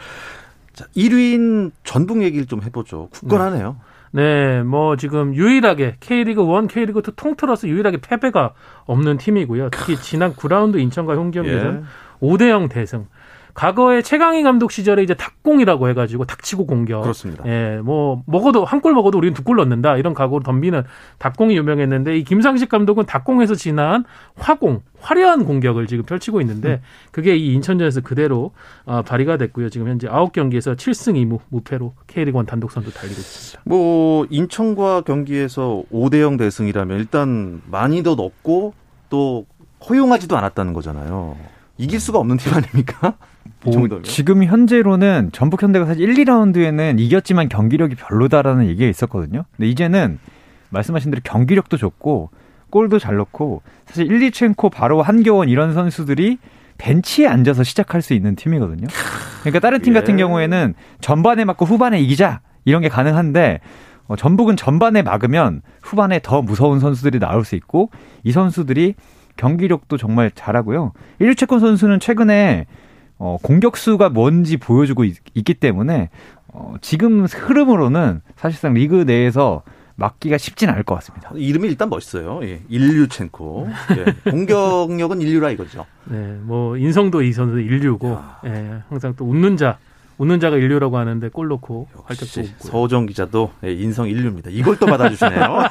자, 0.74 0.86
1위인 0.96 1.72
전북 1.84 2.22
얘기를 2.22 2.46
좀 2.46 2.62
해보죠. 2.62 3.08
굳건하네요. 3.12 3.78
네, 4.12 4.64
뭐 4.64 4.96
지금 4.96 5.36
유일하게 5.36 5.98
K리그 6.00 6.42
1, 6.42 6.68
K리그 6.68 7.00
2 7.00 7.12
통틀어서 7.16 7.68
유일하게 7.68 7.98
패배가 7.98 8.54
없는 8.86 9.18
팀이고요. 9.18 9.70
특히 9.70 9.96
지난 9.98 10.34
9라운드 10.34 10.80
인천과 10.80 11.16
홈 11.16 11.32
경기에서는 11.32 11.82
예. 11.82 12.26
5대 12.26 12.50
0 12.50 12.70
대승. 12.70 13.08
과거에 13.58 14.04
최강희 14.04 14.44
감독 14.44 14.72
시절에 14.72 15.02
이제 15.02 15.16
닭공이라고 15.16 15.90
해가지고 15.90 16.26
닥치고 16.26 16.68
공격. 16.68 17.02
그렇습니다. 17.02 17.44
예, 17.48 17.80
뭐 17.84 18.22
먹어도 18.28 18.64
한 18.66 18.82
골 18.82 18.94
먹어도 18.94 19.18
우리는 19.18 19.34
두 19.34 19.44
골 19.44 19.56
넣는다 19.58 19.98
이런 19.98 20.14
각오로 20.14 20.44
덤비는 20.44 20.84
닭공이 21.18 21.58
유명했는데 21.58 22.20
이 22.20 22.24
김상식 22.24 22.70
감독은 22.70 23.08
닭공에서 23.08 23.56
지난 23.56 24.04
화공, 24.36 24.82
화려한 25.00 25.46
공격을 25.46 25.88
지금 25.88 26.06
펼치고 26.06 26.40
있는데 26.42 26.82
그게 27.12 27.36
이 27.36 27.54
인천전에서 27.56 28.02
그대로 28.02 28.52
어, 28.86 29.02
발휘가 29.02 29.38
됐고요. 29.38 29.70
지금 29.70 29.88
현재 29.88 30.08
9경기에서 30.08 30.76
7승 30.78 31.16
2무 31.28 31.40
무패로 31.50 31.94
K리그 32.06 32.38
1 32.40 32.46
단독 32.46 32.72
선두 32.72 32.94
달리고 32.94 33.16
있습니다. 33.20 33.62
뭐 33.66 34.28
인천과 34.30 35.02
경기에서 35.02 35.82
5대 35.92 36.22
0 36.22 36.38
대승이라면 36.38 37.00
일단 37.00 37.64
많이 37.66 38.04
더 38.04 38.14
넣고 38.14 38.76
또 39.10 39.48
허용하지도 39.90 40.38
않았다는 40.38 40.74
거잖아요. 40.74 41.36
이길 41.80 42.00
수가 42.00 42.20
없는 42.20 42.38
팀 42.38 42.54
아닙니까? 42.54 43.16
이 43.66 43.77
뭐. 43.77 44.01
지금 44.04 44.44
현재로는 44.44 45.30
전북 45.32 45.63
현대가 45.63 45.86
사실 45.86 46.08
1, 46.08 46.25
2라운드에는 46.25 47.00
이겼지만 47.00 47.50
경기력이 47.50 47.96
별로다라는 47.96 48.68
얘기가 48.68 48.89
있었거든요. 48.89 49.46
근데 49.56 49.70
이제는 49.70 50.20
말씀하신 50.70 51.12
대로 51.12 51.22
경기력도 51.24 51.77
좋고 51.77 52.30
골도 52.70 53.00
잘 53.00 53.16
넣고 53.18 53.62
사실 53.86 54.12
1, 54.12 54.30
2첸코 54.30 54.72
바로 54.72 55.01
한교원 55.01 55.50
이런 55.50 55.74
선수들이 55.74 56.38
벤치에 56.77 57.27
앉아서 57.27 57.63
시작할 57.63 58.01
수 58.01 58.13
있는 58.13 58.36
팀이거든요. 58.36 58.88
그러니까 59.42 59.60
다른 59.60 59.82
팀 59.82 59.96
예. 59.96 60.00
같은 60.00 60.18
경우에는 60.18 60.74
전반에 61.01 61.46
맞고 61.46 61.66
후반에 61.66 62.00
이기자 62.00 62.42
이런 62.66 62.82
게 62.82 62.89
가능한데 62.89 63.60
어, 64.08 64.16
전북은 64.16 64.56
전반에 64.56 65.01
막으면 65.01 65.62
후반에 65.82 66.20
더 66.22 66.42
무서운 66.42 66.80
선수들이 66.80 67.20
나올 67.20 67.44
수 67.44 67.56
있고 67.56 67.89
이 68.24 68.32
선수들이 68.32 68.96
경기력도 69.36 69.98
정말 69.98 70.32
잘하고요. 70.32 70.94
일류채권 71.20 71.60
선수는 71.60 72.00
최근에 72.00 72.66
어, 73.20 73.38
공격수가 73.42 74.10
뭔지 74.10 74.58
보여주고 74.58 75.04
있, 75.04 75.18
기 75.44 75.54
때문에 75.54 76.10
어, 76.48 76.76
지금 76.82 77.26
흐름으로는 77.26 78.22
사실상 78.36 78.74
리그 78.74 79.04
내에서 79.04 79.64
막기가 79.96 80.38
쉽진 80.38 80.70
않을 80.70 80.84
것 80.84 80.94
같습니다. 80.96 81.32
이름이 81.34 81.68
일단 81.68 81.90
멋있어요. 81.90 82.40
예. 82.44 82.62
인류첸코. 82.70 83.68
예. 83.98 84.32
공격력은 84.32 85.22
인류라 85.22 85.50
이거죠. 85.52 85.86
네, 86.06 86.38
뭐 86.44 86.78
인성도 86.78 87.24
이 87.24 87.34
선수 87.34 87.60
인류고 87.60 88.10
야. 88.10 88.40
예, 88.46 88.82
항상 88.90 89.16
또 89.18 89.26
웃는 89.26 89.58
자 89.58 89.80
웃는 90.20 90.40
자가 90.40 90.58
인류라고 90.58 90.98
하는데 90.98 91.28
골 91.30 91.48
넣고 91.48 91.88
활짝 92.06 92.28
웃고. 92.46 92.68
서호정 92.68 93.08
기자도 93.08 93.52
예, 93.66 93.74
인성 93.74 94.08
인류입니다. 94.08 94.52
이걸 94.52 94.78
또 94.78 94.86
받아주시네요. 94.86 95.42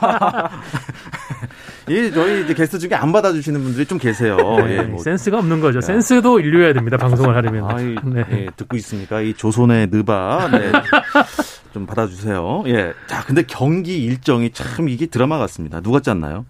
이 1.88 2.10
저희 2.12 2.42
이제 2.44 2.52
게스트 2.54 2.78
중에 2.80 2.94
안 2.94 3.12
받아주시는 3.12 3.62
분들이 3.62 3.86
좀 3.86 3.98
계세요. 3.98 4.36
네, 4.64 4.78
예, 4.78 4.82
뭐. 4.82 5.00
센스가 5.02 5.38
없는 5.38 5.60
거죠. 5.60 5.80
센스도 5.80 6.40
인류해야 6.40 6.72
됩니다. 6.72 6.96
방송을 6.96 7.36
하려면. 7.36 7.70
아 7.70 7.80
이, 7.80 7.94
네. 8.04 8.24
예, 8.32 8.46
듣고 8.56 8.76
있습니까? 8.78 9.20
이 9.20 9.34
조선의 9.34 9.88
느바 9.92 10.48
네. 10.52 10.72
좀 11.72 11.86
받아주세요. 11.86 12.64
예, 12.66 12.92
자 13.06 13.22
근데 13.24 13.42
경기 13.46 14.02
일정이 14.04 14.50
참 14.50 14.88
이게 14.88 15.06
드라마 15.06 15.38
같습니다. 15.38 15.80
누가 15.80 16.00
짰나요? 16.00 16.44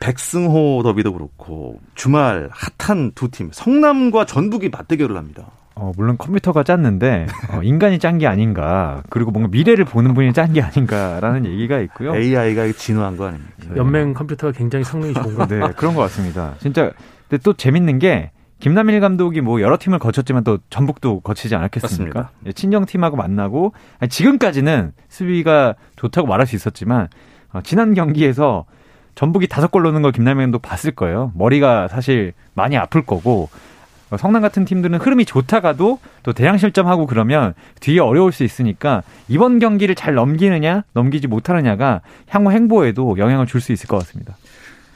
백승호 0.00 0.82
더비도 0.84 1.12
그렇고 1.12 1.80
주말 1.94 2.48
핫한 2.78 3.12
두 3.14 3.28
팀 3.30 3.50
성남과 3.52 4.26
전북이 4.26 4.68
맞대결을 4.70 5.16
합니다. 5.16 5.50
어, 5.80 5.92
물론 5.96 6.18
컴퓨터가 6.18 6.64
짰는데 6.64 7.26
어, 7.52 7.62
인간이 7.62 7.98
짠 7.98 8.18
게 8.18 8.26
아닌가 8.26 9.02
그리고 9.10 9.30
뭔가 9.30 9.48
미래를 9.50 9.84
보는 9.84 10.14
분이 10.14 10.32
짠 10.32 10.52
게 10.52 10.60
아닌가라는 10.62 11.46
얘기가 11.46 11.78
있고요. 11.80 12.16
AI가 12.16 12.72
진화한 12.72 13.16
거 13.16 13.26
아닙니까? 13.28 13.76
연맹 13.76 14.12
컴퓨터가 14.14 14.52
굉장히 14.52 14.84
성능이 14.84 15.14
좋은 15.14 15.34
거. 15.36 15.46
네, 15.48 15.60
그런 15.76 15.94
것 15.94 16.00
같습니다. 16.02 16.54
진짜 16.58 16.90
근데 17.28 17.40
또 17.42 17.52
재밌는 17.52 17.98
게 17.98 18.30
김남일 18.60 18.98
감독이 19.00 19.40
뭐 19.40 19.60
여러 19.60 19.76
팀을 19.78 20.00
거쳤지만 20.00 20.42
또 20.42 20.58
전북도 20.68 21.20
거치지 21.20 21.54
않았겠습니까? 21.54 22.20
맞습니다. 22.20 22.30
예, 22.46 22.52
친정 22.52 22.86
팀하고 22.86 23.16
만나고 23.16 23.72
아니, 24.00 24.08
지금까지는 24.08 24.92
수비가 25.08 25.74
좋다고 25.94 26.26
말할 26.26 26.46
수 26.46 26.56
있었지만 26.56 27.06
어, 27.52 27.60
지난 27.62 27.94
경기에서 27.94 28.64
전북이 29.14 29.46
다섯 29.48 29.70
골 29.70 29.82
넣는 29.84 30.02
걸 30.02 30.10
김남일 30.12 30.44
감독 30.46 30.62
봤을 30.62 30.90
거예요. 30.92 31.30
머리가 31.36 31.86
사실 31.88 32.32
많이 32.54 32.76
아플 32.76 33.02
거고 33.02 33.48
어, 33.52 33.77
성남 34.16 34.40
같은 34.42 34.64
팀들은 34.64 34.98
흐름이 35.00 35.24
좋다가도 35.26 35.98
또 36.22 36.32
대량 36.32 36.56
실점하고 36.56 37.06
그러면 37.06 37.54
뒤에 37.80 38.00
어려울 38.00 38.32
수 38.32 38.42
있으니까 38.44 39.02
이번 39.28 39.58
경기를 39.58 39.94
잘 39.94 40.14
넘기느냐 40.14 40.84
넘기지 40.94 41.26
못하느냐가 41.26 42.00
향후 42.28 42.50
행보에도 42.52 43.16
영향을 43.18 43.46
줄 43.46 43.60
수 43.60 43.72
있을 43.72 43.86
것 43.88 43.98
같습니다. 43.98 44.36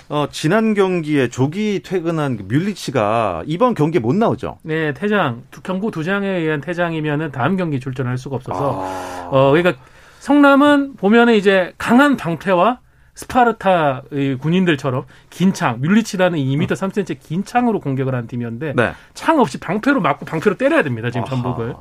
어, 0.09 0.27
지난 0.31 0.75
경기에 0.75 1.29
조기 1.29 1.81
퇴근한 1.83 2.37
그 2.37 2.43
뮬리치가 2.43 3.43
이번 3.47 3.75
경기에 3.75 3.99
못 4.01 4.15
나오죠. 4.15 4.59
네, 4.63 4.93
퇴장. 4.93 5.43
두- 5.51 5.63
경고 5.63 5.91
두 5.91 6.05
장에 6.05 6.29
의한 6.29 6.61
퇴장이면은 6.61 7.33
다음 7.33 7.57
경기 7.57 7.81
출전할 7.81 8.19
수가 8.19 8.37
없어서 8.37 8.83
아. 8.83 9.29
어, 9.31 9.51
그러니까 9.53 9.81
성남은 10.21 10.97
보면은 10.97 11.35
이제 11.35 11.73
강한 11.79 12.17
방패와 12.17 12.79
스파르타의 13.15 14.39
군인들처럼 14.41 15.05
긴 15.31 15.53
창, 15.53 15.81
뮬리치라는 15.81 16.39
2m 16.39 16.69
3cm 16.69 17.19
긴 17.21 17.45
창으로 17.45 17.81
공격을 17.81 18.15
한 18.15 18.27
팀이었는데 18.27 18.73
네. 18.75 18.93
창 19.15 19.39
없이 19.39 19.59
방패로 19.61 20.01
맞고 20.01 20.25
방패로 20.25 20.57
때려야 20.57 20.83
됩니다. 20.83 21.11
지금. 21.11 21.27
전북을. 21.27 21.75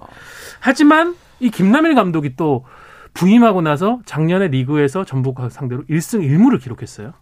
하지만 0.60 1.16
이 1.40 1.50
김남일 1.50 1.96
감독이 1.96 2.36
또 2.36 2.66
부임하고 3.14 3.62
나서 3.62 4.00
작년에 4.06 4.50
리그에서 4.50 5.06
전북 5.06 5.40
상대로 5.50 5.84
1승 5.84 6.20
1무를 6.22 6.62
기록했어요. 6.62 7.14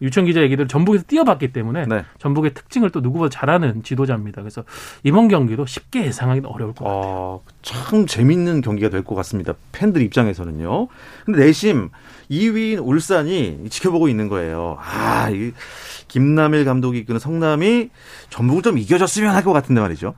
유천 0.00 0.26
기자 0.26 0.40
얘기대로 0.42 0.68
전북에서 0.68 1.04
뛰어봤기 1.08 1.52
때문에 1.52 1.86
네. 1.86 2.04
전북의 2.18 2.54
특징을 2.54 2.90
또 2.90 3.00
누구보다 3.00 3.30
잘하는 3.30 3.82
지도자입니다. 3.82 4.42
그래서 4.42 4.62
이번 5.02 5.26
경기도 5.26 5.66
쉽게 5.66 6.04
예상하기 6.06 6.42
는 6.42 6.50
어려울 6.50 6.72
것 6.72 6.84
같아요. 6.84 7.00
어, 7.02 7.42
참 7.62 8.06
재밌는 8.06 8.60
경기가 8.60 8.90
될 8.90 9.02
것 9.02 9.16
같습니다. 9.16 9.54
팬들 9.72 10.02
입장에서는요. 10.02 10.86
근데 11.24 11.40
내심 11.46 11.90
2위인 12.30 12.84
울산이 12.86 13.66
지켜보고 13.70 14.08
있는 14.08 14.28
거예요. 14.28 14.76
아, 14.80 15.30
이 15.30 15.52
김남일 16.08 16.64
감독이 16.64 16.98
이끄는 16.98 17.18
성남이 17.20 17.90
전북을 18.30 18.62
좀 18.62 18.78
이겨줬으면 18.78 19.34
할 19.34 19.42
것 19.42 19.52
같은데 19.52 19.80
말이죠. 19.80 20.14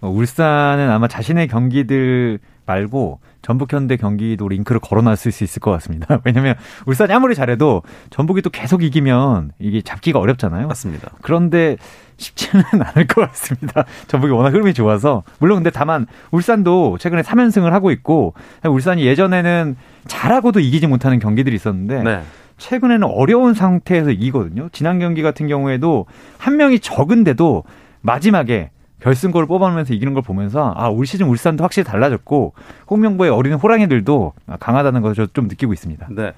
어, 0.00 0.08
울산은 0.10 0.90
아마 0.90 1.08
자신의 1.08 1.48
경기들 1.48 2.38
말고 2.72 3.20
전북 3.42 3.72
현대 3.72 3.96
경기도 3.96 4.48
링크를 4.48 4.80
걸어놨을 4.80 5.32
수 5.32 5.44
있을 5.44 5.60
것 5.60 5.70
같습니다. 5.72 6.20
왜냐하면 6.24 6.54
울산이 6.86 7.12
아무리 7.12 7.34
잘해도 7.34 7.82
전북이 8.10 8.42
또 8.42 8.50
계속 8.50 8.82
이기면 8.82 9.52
이게 9.58 9.82
잡기가 9.82 10.18
어렵잖아요. 10.18 10.68
맞습니다. 10.68 11.10
그런데 11.20 11.76
쉽지는 12.16 12.64
않을 12.72 13.06
것 13.06 13.28
같습니다. 13.28 13.84
전북이 14.06 14.32
워낙 14.32 14.52
흐름이 14.52 14.74
좋아서 14.74 15.22
물론 15.38 15.58
근데 15.58 15.70
다만 15.70 16.06
울산도 16.30 16.98
최근에 16.98 17.22
3연승을 17.22 17.70
하고 17.70 17.90
있고 17.90 18.34
울산이 18.64 19.04
예전에는 19.04 19.76
잘하고도 20.06 20.60
이기지 20.60 20.86
못하는 20.86 21.18
경기들이 21.18 21.54
있었는데 21.54 22.02
네. 22.02 22.22
최근에는 22.58 23.08
어려운 23.08 23.54
상태에서 23.54 24.10
이기거든요. 24.10 24.68
지난 24.72 24.98
경기 24.98 25.22
같은 25.22 25.48
경우에도 25.48 26.06
한 26.38 26.56
명이 26.56 26.78
적은데도 26.80 27.64
마지막에 28.02 28.70
결승골을 29.02 29.46
뽑아내면서 29.48 29.94
이기는 29.94 30.14
걸 30.14 30.22
보면서 30.22 30.72
아 30.76 30.88
올 30.88 31.06
시즌 31.06 31.26
울산도 31.26 31.64
확실히 31.64 31.84
달라졌고 31.84 32.54
홍명보의 32.90 33.30
어린 33.30 33.54
호랑이들도 33.54 34.32
강하다는 34.60 35.00
것을 35.02 35.28
좀 35.32 35.48
느끼고 35.48 35.72
있습니다. 35.72 36.08
네. 36.10 36.32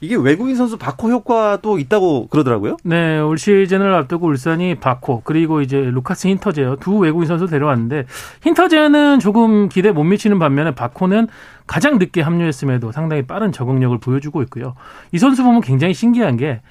이게 0.00 0.16
외국인 0.16 0.56
선수 0.56 0.78
바코 0.78 1.10
효과도 1.10 1.78
있다고 1.78 2.28
그러더라고요. 2.28 2.78
네, 2.84 3.18
올 3.18 3.38
시즌을 3.38 3.94
앞두고 3.94 4.26
울산이 4.26 4.76
바코 4.76 5.20
그리고 5.22 5.60
이제 5.60 5.78
루카스 5.78 6.28
힌터제요 6.28 6.76
두 6.76 6.96
외국인 6.98 7.28
선수 7.28 7.46
데려왔는데 7.46 8.06
힌터제는 8.42 9.20
조금 9.20 9.68
기대 9.68 9.92
못 9.92 10.04
미치는 10.04 10.38
반면에 10.38 10.72
바코는 10.72 11.28
가장 11.66 11.98
늦게 11.98 12.22
합류했음에도 12.22 12.92
상당히 12.92 13.22
빠른 13.26 13.52
적응력을 13.52 13.98
보여주고 13.98 14.42
있고요. 14.44 14.74
이 15.12 15.18
선수 15.18 15.44
보면 15.44 15.60
굉장히 15.60 15.92
신기한 15.92 16.36
게 16.38 16.62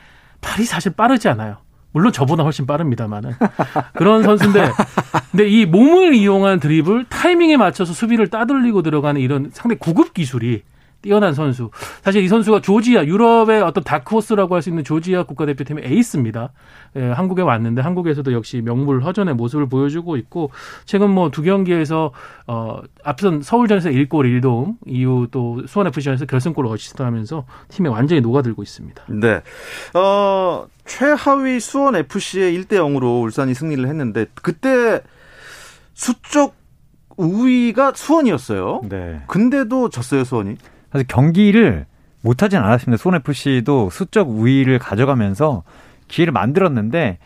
발이 0.42 0.66
사실 0.66 0.92
빠르지 0.94 1.30
않아요. 1.30 1.58
물론 1.98 2.14
저보다 2.14 2.44
훨씬 2.44 2.68
빠릅니다만은. 2.68 3.34
그런 3.94 4.22
선수인데 4.22 4.72
근데 5.32 5.48
이 5.48 5.66
몸을 5.66 6.14
이용한 6.14 6.60
드리블 6.60 7.06
타이밍에 7.10 7.58
맞춰서 7.58 7.92
수비를 7.92 8.28
따돌리고 8.28 8.84
들어가는 8.84 9.20
이런 9.20 9.50
상당히 9.52 9.80
고급 9.80 10.14
기술이 10.14 10.62
뛰어난 11.02 11.34
선수. 11.34 11.70
사실 12.04 12.24
이 12.24 12.28
선수가 12.28 12.62
조지아 12.62 13.06
유럽의 13.06 13.62
어떤 13.62 13.84
다크호스라고 13.84 14.56
할 14.56 14.62
수 14.62 14.70
있는 14.70 14.84
조지아 14.84 15.24
국가대표팀의 15.24 15.86
에이스입니다. 15.86 16.52
예, 16.96 17.04
한국에 17.12 17.42
왔는데 17.44 17.82
한국에서도 17.82 18.34
역시 18.34 18.62
명불허전의 18.62 19.36
모습을 19.36 19.70
보여주고 19.70 20.18
있고 20.18 20.52
최근 20.86 21.12
뭐 21.12 21.30
두 21.30 21.44
경기에서 21.44 22.12
어 22.48 22.80
앞선 23.04 23.42
서울전에서 23.42 23.90
1골 23.90 24.42
1도움 24.42 24.76
이후 24.86 25.28
또 25.30 25.62
수원 25.68 25.88
FC전에서 25.88 26.26
결승골을 26.26 26.70
어시스트하면서 26.72 27.46
팀에 27.70 27.90
완전히 27.90 28.22
녹아들고 28.22 28.64
있습니다. 28.64 29.04
네. 29.10 29.42
어, 29.94 30.66
최하위 30.86 31.60
수원 31.60 31.96
FC의 31.96 32.58
1대 32.60 32.74
0으로 32.74 33.22
울산이 33.24 33.54
승리를 33.54 33.88
했는데 33.88 34.26
그때 34.34 35.02
수적 35.94 36.56
우위가 37.18 37.94
수원이었어요. 37.96 38.82
네. 38.90 39.22
근데도 39.28 39.90
졌어요, 39.90 40.24
수원이. 40.24 40.56
사실 40.98 41.08
경기를 41.08 41.86
못하진 42.22 42.60
않았습니다. 42.60 43.00
수원 43.00 43.22
FC도 43.22 43.90
수적 43.92 44.30
우위를 44.30 44.80
가져가면서 44.80 45.64
기회를 46.08 46.34
만들었는데 46.34 47.20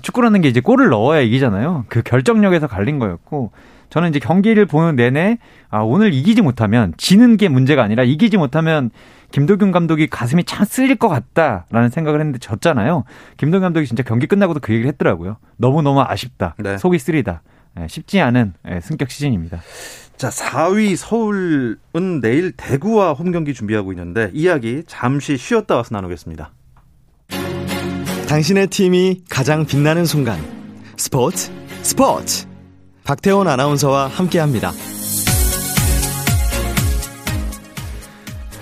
축구라는 0.00 0.40
게 0.40 0.48
이제 0.48 0.60
골을 0.60 0.88
넣어야 0.88 1.20
이기잖아요. 1.20 1.84
그 1.88 2.02
결정력에서 2.02 2.66
갈린 2.66 2.98
거였고 2.98 3.52
저는 3.90 4.10
이제 4.10 4.18
경기를 4.18 4.64
보는 4.66 4.96
내내 4.96 5.38
아 5.70 5.80
오늘 5.80 6.12
이기지 6.14 6.42
못하면 6.42 6.94
지는 6.96 7.36
게 7.36 7.48
문제가 7.48 7.82
아니라 7.82 8.02
이기지 8.02 8.38
못하면 8.38 8.90
김도균 9.32 9.72
감독이 9.72 10.06
가슴이 10.06 10.44
참 10.44 10.64
쓰릴 10.64 10.96
것 10.96 11.08
같다라는 11.08 11.90
생각을 11.90 12.20
했는데 12.20 12.38
졌잖아요. 12.38 13.04
김도균 13.36 13.60
감독이 13.60 13.86
진짜 13.86 14.02
경기 14.02 14.26
끝나고도 14.26 14.60
그 14.60 14.72
얘기를 14.72 14.88
했더라고요. 14.88 15.36
너무 15.58 15.82
너무 15.82 16.00
아쉽다. 16.00 16.54
네. 16.58 16.78
속이 16.78 16.98
쓰리다. 16.98 17.42
예, 17.80 17.88
쉽지 17.88 18.20
않은 18.20 18.54
예, 18.70 18.80
승격 18.80 19.10
시즌입니다. 19.10 19.60
자, 20.18 20.30
4위 20.30 20.96
서울은 20.96 22.20
내일 22.20 22.50
대구와 22.50 23.12
홈 23.12 23.30
경기 23.30 23.54
준비하고 23.54 23.92
있는데 23.92 24.30
이야기 24.34 24.82
잠시 24.88 25.36
쉬었다 25.36 25.76
와서 25.76 25.90
나누겠습니다. 25.92 26.52
당신의 28.28 28.66
팀이 28.66 29.22
가장 29.30 29.64
빛나는 29.64 30.04
순간 30.04 30.40
스포츠 30.96 31.52
스포츠 31.82 32.46
박태원 33.04 33.46
아나운서와 33.46 34.08
함께합니다. 34.08 34.72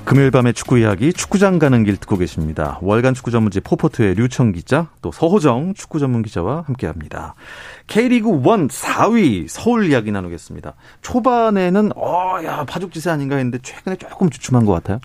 금요일 0.07 0.31
밤의 0.31 0.55
축구 0.55 0.79
이야기 0.79 1.13
축구장 1.13 1.59
가는 1.59 1.83
길 1.83 1.97
듣고 1.97 2.17
계십니다. 2.17 2.79
월간 2.81 3.15
축구 3.15 3.33
전문지 3.33 3.59
포포트의 3.61 4.15
류청 4.15 4.53
기자 4.53 4.87
또 5.03 5.11
서호정 5.11 5.75
축구 5.75 5.99
전문 5.99 6.23
기자와 6.23 6.63
함께합니다. 6.69 7.35
K리그 7.89 8.31
1 8.31 8.69
4위 8.69 9.49
서울 9.49 9.87
이야기 9.87 10.13
나누겠습니다. 10.13 10.75
초반에는 11.03 11.91
어야 11.97 12.65
파죽지세 12.67 13.11
아닌가 13.11 13.35
했는데 13.35 13.59
최근에 13.61 13.97
조금 13.97 14.31
주춤한 14.31 14.65
것 14.65 14.75
같아요. 14.75 15.01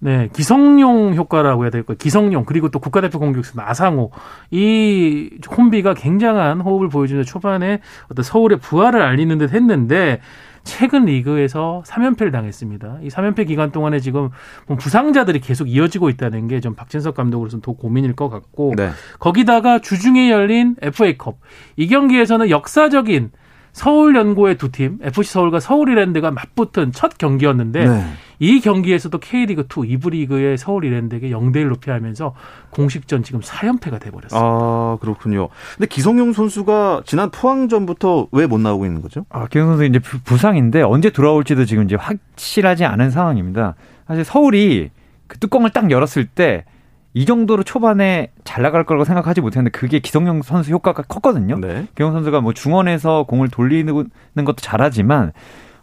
네, 0.00 0.28
기성용 0.32 1.14
효과라고 1.14 1.62
해야 1.62 1.70
될 1.70 1.84
거예요. 1.84 1.96
기성용 1.96 2.44
그리고 2.44 2.70
또 2.70 2.80
국가대표 2.80 3.20
공격수 3.20 3.56
나상호 3.56 4.10
이 4.50 5.30
콤비가 5.46 5.94
굉장한 5.94 6.60
호흡을 6.60 6.88
보여주는 6.88 7.22
초반에 7.22 7.80
어떤 8.10 8.24
서울의 8.24 8.58
부활을 8.58 9.00
알리는 9.00 9.38
듯 9.38 9.52
했는데 9.52 10.20
최근 10.64 11.06
리그에서 11.06 11.82
3연패를 11.86 12.30
당했습니다. 12.32 12.98
이 13.02 13.08
3연패 13.08 13.46
기간 13.48 13.72
동안에 13.72 13.98
지금 14.00 14.30
뭐 14.66 14.76
부상자들이 14.76 15.40
계속 15.40 15.68
이어지고 15.68 16.08
있다는 16.10 16.46
게 16.48 16.60
좀 16.60 16.74
박진석 16.74 17.14
감독으로서는 17.14 17.62
더 17.62 17.72
고민일 17.72 18.14
것 18.14 18.28
같고 18.28 18.74
네. 18.76 18.90
거기다가 19.18 19.78
주중에 19.78 20.30
열린 20.30 20.76
FA컵 20.82 21.38
이 21.76 21.86
경기에서는 21.88 22.50
역사적인 22.50 23.30
서울 23.72 24.14
연고의 24.16 24.58
두 24.58 24.70
팀, 24.70 24.98
FC 25.00 25.32
서울과 25.32 25.60
서울 25.60 25.90
이랜드가 25.90 26.30
맞붙은 26.32 26.92
첫 26.92 27.16
경기였는데 27.18 27.86
네. 27.88 28.04
이 28.42 28.60
경기에서도 28.60 29.16
K리그 29.18 29.62
2 29.62 29.96
2부 29.98 30.10
리그의 30.10 30.56
서울 30.58 30.84
이랜드에게 30.86 31.28
0대 31.30 31.56
1로 31.56 31.78
패하면서 31.80 32.34
공식전 32.70 33.22
지금 33.22 33.40
4연패가 33.40 34.00
돼 34.00 34.10
버렸어요. 34.10 34.40
아, 34.42 34.96
그렇군요. 35.00 35.48
근데 35.76 35.86
기성용 35.86 36.32
선수가 36.32 37.02
지난 37.04 37.30
포항전부터 37.30 38.28
왜 38.32 38.46
못 38.46 38.58
나오고 38.58 38.86
있는 38.86 39.02
거죠? 39.02 39.26
아, 39.28 39.46
기성 39.46 39.68
선수 39.68 39.84
이제 39.84 39.98
부- 39.98 40.18
부상인데 40.24 40.82
언제 40.82 41.10
돌아올지도 41.10 41.66
지금 41.66 41.84
이제 41.84 41.94
확실하지 41.96 42.84
않은 42.86 43.10
상황입니다. 43.10 43.74
사실 44.08 44.24
서울이 44.24 44.90
그 45.28 45.38
뚜껑을 45.38 45.70
딱 45.70 45.90
열었을 45.90 46.26
때 46.26 46.64
이 47.12 47.24
정도로 47.26 47.64
초반에 47.64 48.30
잘 48.44 48.62
나갈 48.62 48.84
거라고 48.84 49.04
생각하지 49.04 49.40
못했는데 49.40 49.76
그게 49.76 49.98
기성용 49.98 50.42
선수 50.42 50.70
효과가 50.70 51.02
컸거든요. 51.02 51.58
네. 51.58 51.88
기성 51.96 52.12
선수가 52.12 52.40
뭐 52.40 52.52
중원에서 52.52 53.24
공을 53.24 53.48
돌리는 53.48 53.92
것도 54.36 54.54
잘하지만 54.60 55.32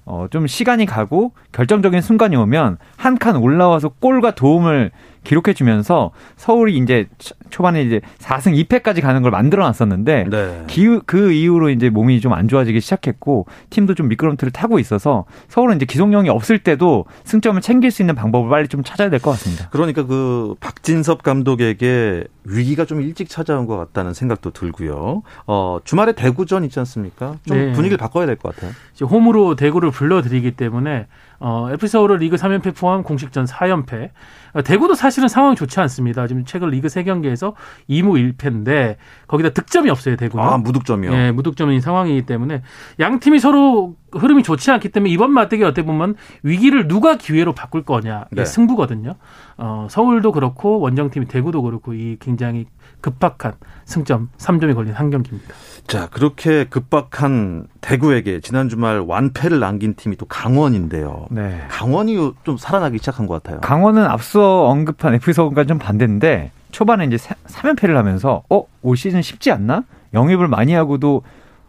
어, 0.07 0.27
좀 0.31 0.47
시간이 0.47 0.85
가고 0.85 1.33
결정적인 1.51 2.01
순간이 2.01 2.35
오면 2.35 2.77
한 2.95 3.17
칸 3.17 3.35
올라와서 3.35 3.89
골과 3.99 4.31
도움을 4.35 4.91
기록해주면서 5.27 6.11
서울이 6.37 6.77
이제 6.77 7.07
초- 7.17 7.35
초반에 7.49 7.81
이제 7.83 8.01
4승 8.19 8.53
2패까지 8.65 9.01
가는 9.01 9.21
걸 9.21 9.31
만들어 9.31 9.63
놨었는데 9.65 10.25
네. 10.29 10.63
기후, 10.67 11.01
그 11.05 11.31
이후로 11.31 11.69
이제 11.69 11.89
몸이 11.89 12.19
좀 12.21 12.27
안 12.37 12.47
좋아지기 12.47 12.81
시작했고 12.81 13.45
팀도 13.69 13.95
좀 13.95 14.09
미끄럼틀을 14.09 14.51
타고 14.51 14.79
있어서 14.79 15.25
서울은 15.47 15.77
이제 15.77 15.85
기성용이 15.85 16.29
없을 16.29 16.59
때도 16.59 17.05
승점을 17.23 17.59
챙길 17.61 17.89
수 17.89 18.01
있는 18.03 18.15
방법을 18.15 18.49
빨리 18.49 18.67
좀 18.67 18.83
찾아야 18.83 19.09
될 19.09 19.19
것 19.19 19.31
같습니다. 19.31 19.69
그러니까 19.71 20.03
그 20.05 20.53
박진섭 20.59 21.23
감독에게 21.23 22.25
위기가 22.43 22.85
좀 22.85 23.01
일찍 23.01 23.27
찾아온 23.29 23.65
것 23.65 23.77
같다는 23.77 24.13
생각도 24.13 24.51
들고요. 24.51 25.23
어, 25.47 25.79
주말에 25.83 26.13
대구전 26.13 26.63
있지 26.65 26.79
않습니까? 26.79 27.35
좀 27.45 27.57
네. 27.57 27.71
분위기를 27.71 27.97
바꿔야 27.97 28.25
될 28.25 28.35
것 28.37 28.55
같아요. 28.55 28.71
이제 28.93 29.03
홈으로 29.05 29.55
대구를 29.55 29.91
불러드리기 29.91 30.51
때문에 30.51 31.07
어, 31.39 31.69
FC 31.71 31.87
서울은 31.87 32.17
리그 32.17 32.35
3연패 32.35 32.75
포함 32.75 33.03
공식전 33.03 33.45
4연패. 33.45 34.09
어, 34.53 34.61
대구도 34.61 34.95
사실은 34.95 35.27
상황이 35.27 35.55
좋지 35.55 35.79
않습니다. 35.81 36.27
지금 36.27 36.45
최근 36.45 36.69
리그 36.69 36.87
3경기에서 36.87 37.53
2무 37.89 38.35
1패인데 38.37 38.95
거기다 39.27 39.49
득점이 39.49 39.89
없어요, 39.89 40.15
대구는. 40.15 40.43
아, 40.43 40.57
무득점이요. 40.57 41.11
예, 41.13 41.31
무득점인 41.31 41.81
상황이기 41.81 42.25
때문에 42.25 42.63
양 42.99 43.19
팀이 43.19 43.39
서로 43.39 43.95
흐름이 44.11 44.43
좋지 44.43 44.71
않기 44.71 44.89
때문에 44.89 45.11
이번 45.11 45.31
맞대기 45.31 45.63
어떻게 45.63 45.83
보면 45.83 46.15
위기를 46.43 46.87
누가 46.87 47.17
기회로 47.17 47.53
바꿀 47.53 47.83
거냐 47.83 48.25
네. 48.31 48.45
승부거든요. 48.45 49.15
어, 49.57 49.87
서울도 49.89 50.31
그렇고 50.31 50.79
원정팀이 50.79 51.27
대구도 51.27 51.61
그렇고 51.61 51.93
이 51.93 52.17
굉장히 52.19 52.67
급박한 53.01 53.53
승점 53.85 54.29
3점이 54.37 54.75
걸린 54.75 54.93
한 54.93 55.09
경기입니다. 55.09 55.53
자, 55.87 56.09
그렇게 56.11 56.65
급박한 56.65 57.67
대구에게 57.79 58.41
지난 58.41 58.67
주말 58.67 58.99
완패를 58.99 59.61
남긴 59.61 59.95
팀이 59.95 60.17
또 60.17 60.25
강원인데요. 60.25 61.27
네. 61.31 61.61
강원이 61.69 62.33
좀 62.43 62.57
살아나기 62.57 62.97
시작한 62.97 63.25
것 63.25 63.41
같아요. 63.41 63.61
강원은 63.61 64.03
앞서 64.03 64.65
언급한 64.65 65.17
서울과 65.33 65.63
좀 65.63 65.79
반대인데 65.79 66.51
초반에 66.71 67.05
이제 67.05 67.15
3연패를 67.15 67.93
하면서 67.93 68.43
어, 68.49 68.65
올 68.81 68.97
시즌 68.97 69.21
쉽지 69.21 69.49
않나? 69.51 69.85
영입을 70.13 70.49
많이 70.49 70.73
하고도 70.73 71.23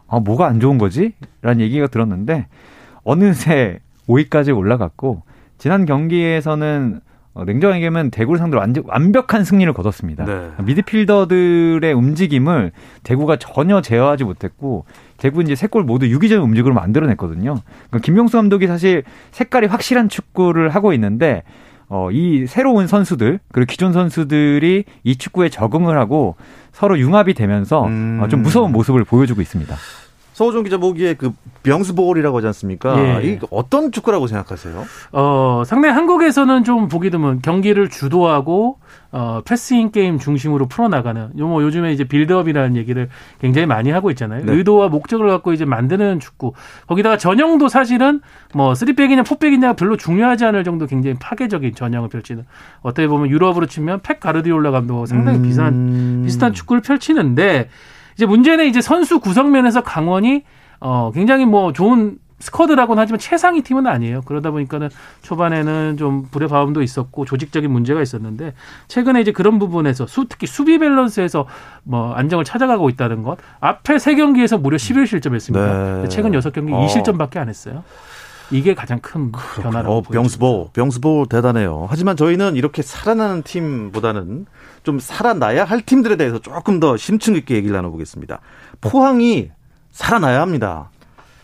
아, 0.08 0.18
뭐가 0.18 0.46
안 0.46 0.58
좋은 0.58 0.78
거지? 0.78 1.12
라는 1.40 1.60
얘기가 1.60 1.86
들었는데 1.86 2.48
어느새 3.04 3.78
5위까지 4.08 4.56
올라갔고 4.56 5.22
지난 5.58 5.86
경기에서는 5.86 7.00
어, 7.38 7.44
냉정하게 7.44 7.76
얘기하면 7.78 8.10
대구를 8.10 8.38
상대로 8.40 8.58
완전 8.60 8.82
완벽한 8.88 9.44
승리를 9.44 9.72
거뒀습니다. 9.72 10.24
네. 10.24 10.50
미드필더들의 10.64 11.92
움직임을 11.92 12.72
대구가 13.04 13.36
전혀 13.36 13.80
제어하지 13.80 14.24
못했고 14.24 14.84
대구 15.18 15.40
이제 15.42 15.54
세 15.54 15.68
골 15.68 15.84
모두 15.84 16.08
유기적 16.08 16.42
움직임으로 16.42 16.74
만들어냈거든요. 16.74 17.54
그러니까 17.90 17.98
김명수 18.04 18.36
감독이 18.36 18.66
사실 18.66 19.04
색깔이 19.30 19.68
확실한 19.68 20.08
축구를 20.08 20.70
하고 20.70 20.92
있는데 20.94 21.44
어, 21.88 22.10
이 22.10 22.46
새로운 22.48 22.86
선수들 22.88 23.38
그리고 23.52 23.66
기존 23.70 23.92
선수들이 23.92 24.84
이 25.04 25.16
축구에 25.16 25.48
적응을 25.48 25.96
하고 25.96 26.34
서로 26.72 26.98
융합이 26.98 27.34
되면서 27.34 27.84
음. 27.86 28.18
어, 28.20 28.28
좀 28.28 28.42
무서운 28.42 28.72
모습을 28.72 29.04
보여주고 29.04 29.40
있습니다. 29.40 29.76
서우정 30.38 30.62
기자 30.62 30.78
보기에 30.78 31.14
그 31.14 31.32
병스볼이라고 31.64 32.36
하지 32.36 32.46
않습니까? 32.46 32.96
예. 33.24 33.28
이 33.28 33.38
어떤 33.50 33.90
축구라고 33.90 34.28
생각하세요? 34.28 34.84
어, 35.10 35.62
상당히 35.66 35.94
한국에서는 35.94 36.62
좀 36.62 36.86
보기 36.86 37.10
드문 37.10 37.40
경기를 37.42 37.88
주도하고 37.88 38.78
어, 39.10 39.40
패스인 39.44 39.90
게임 39.90 40.20
중심으로 40.20 40.68
풀어나가는 40.68 41.36
요뭐 41.36 41.64
요즘에 41.64 41.92
이제 41.92 42.04
빌드업이라는 42.04 42.76
얘기를 42.76 43.08
굉장히 43.40 43.66
많이 43.66 43.90
하고 43.90 44.12
있잖아요. 44.12 44.44
네. 44.44 44.52
의도와 44.52 44.86
목적을 44.86 45.26
갖고 45.26 45.52
이제 45.52 45.64
만드는 45.64 46.20
축구. 46.20 46.52
거기다가 46.86 47.16
전형도 47.16 47.66
사실은 47.66 48.20
뭐 48.54 48.74
3백이냐 48.74 49.24
4백이냐가 49.24 49.76
별로 49.76 49.96
중요하지 49.96 50.44
않을 50.44 50.62
정도 50.62 50.86
굉장히 50.86 51.16
파괴적인 51.18 51.74
전형을 51.74 52.10
펼치는 52.10 52.44
어떻게 52.82 53.08
보면 53.08 53.28
유럽으로 53.28 53.66
치면 53.66 54.02
펩 54.02 54.20
가르디올라 54.20 54.70
감독하고 54.70 55.06
상당히 55.06 55.42
비슷한 55.42 55.72
음. 55.72 56.22
비슷한 56.24 56.52
축구를 56.52 56.80
펼치는데 56.80 57.70
이제 58.18 58.26
문제는 58.26 58.66
이제 58.66 58.80
선수 58.80 59.20
구성면에서 59.20 59.82
강원이 59.82 60.42
어 60.80 61.12
굉장히 61.14 61.46
뭐 61.46 61.72
좋은 61.72 62.18
스쿼드라고는 62.40 63.00
하지만 63.00 63.20
최상위 63.20 63.62
팀은 63.62 63.86
아니에요. 63.86 64.22
그러다 64.22 64.50
보니까는 64.50 64.90
초반에는 65.22 65.96
좀 65.96 66.26
불의 66.30 66.48
바움도 66.48 66.82
있었고 66.82 67.24
조직적인 67.24 67.70
문제가 67.70 68.02
있었는데 68.02 68.54
최근에 68.88 69.20
이제 69.20 69.30
그런 69.30 69.60
부분에서 69.60 70.08
수 70.08 70.26
특히 70.28 70.48
수비 70.48 70.78
밸런스에서 70.78 71.46
뭐 71.84 72.12
안정을 72.12 72.44
찾아가고 72.44 72.88
있다는 72.90 73.22
것. 73.22 73.38
앞에 73.60 74.00
세 74.00 74.16
경기에서 74.16 74.58
무려 74.58 74.78
11 74.78 75.06
실점했습니다. 75.06 75.66
네. 75.66 75.92
근데 75.94 76.08
최근 76.08 76.34
여섯 76.34 76.52
경기 76.52 76.72
어. 76.72 76.86
2실점밖에 76.86 77.36
안 77.36 77.48
했어요. 77.48 77.84
이게 78.50 78.74
가장 78.74 78.98
큰 79.00 79.30
변화라고 79.32 79.96
어. 79.98 80.02
병스볼, 80.02 80.68
병스볼 80.72 81.26
대단해요. 81.28 81.86
하지만 81.90 82.16
저희는 82.16 82.56
이렇게 82.56 82.82
살아나는 82.82 83.42
팀보다는 83.42 84.46
좀 84.84 84.98
살아나야 84.98 85.64
할 85.64 85.82
팀들에 85.82 86.16
대해서 86.16 86.38
조금 86.38 86.80
더 86.80 86.96
심층 86.96 87.36
있게 87.36 87.56
얘기를 87.56 87.74
나눠보겠습니다. 87.76 88.40
포항이 88.80 89.50
살아나야 89.90 90.40
합니다. 90.40 90.90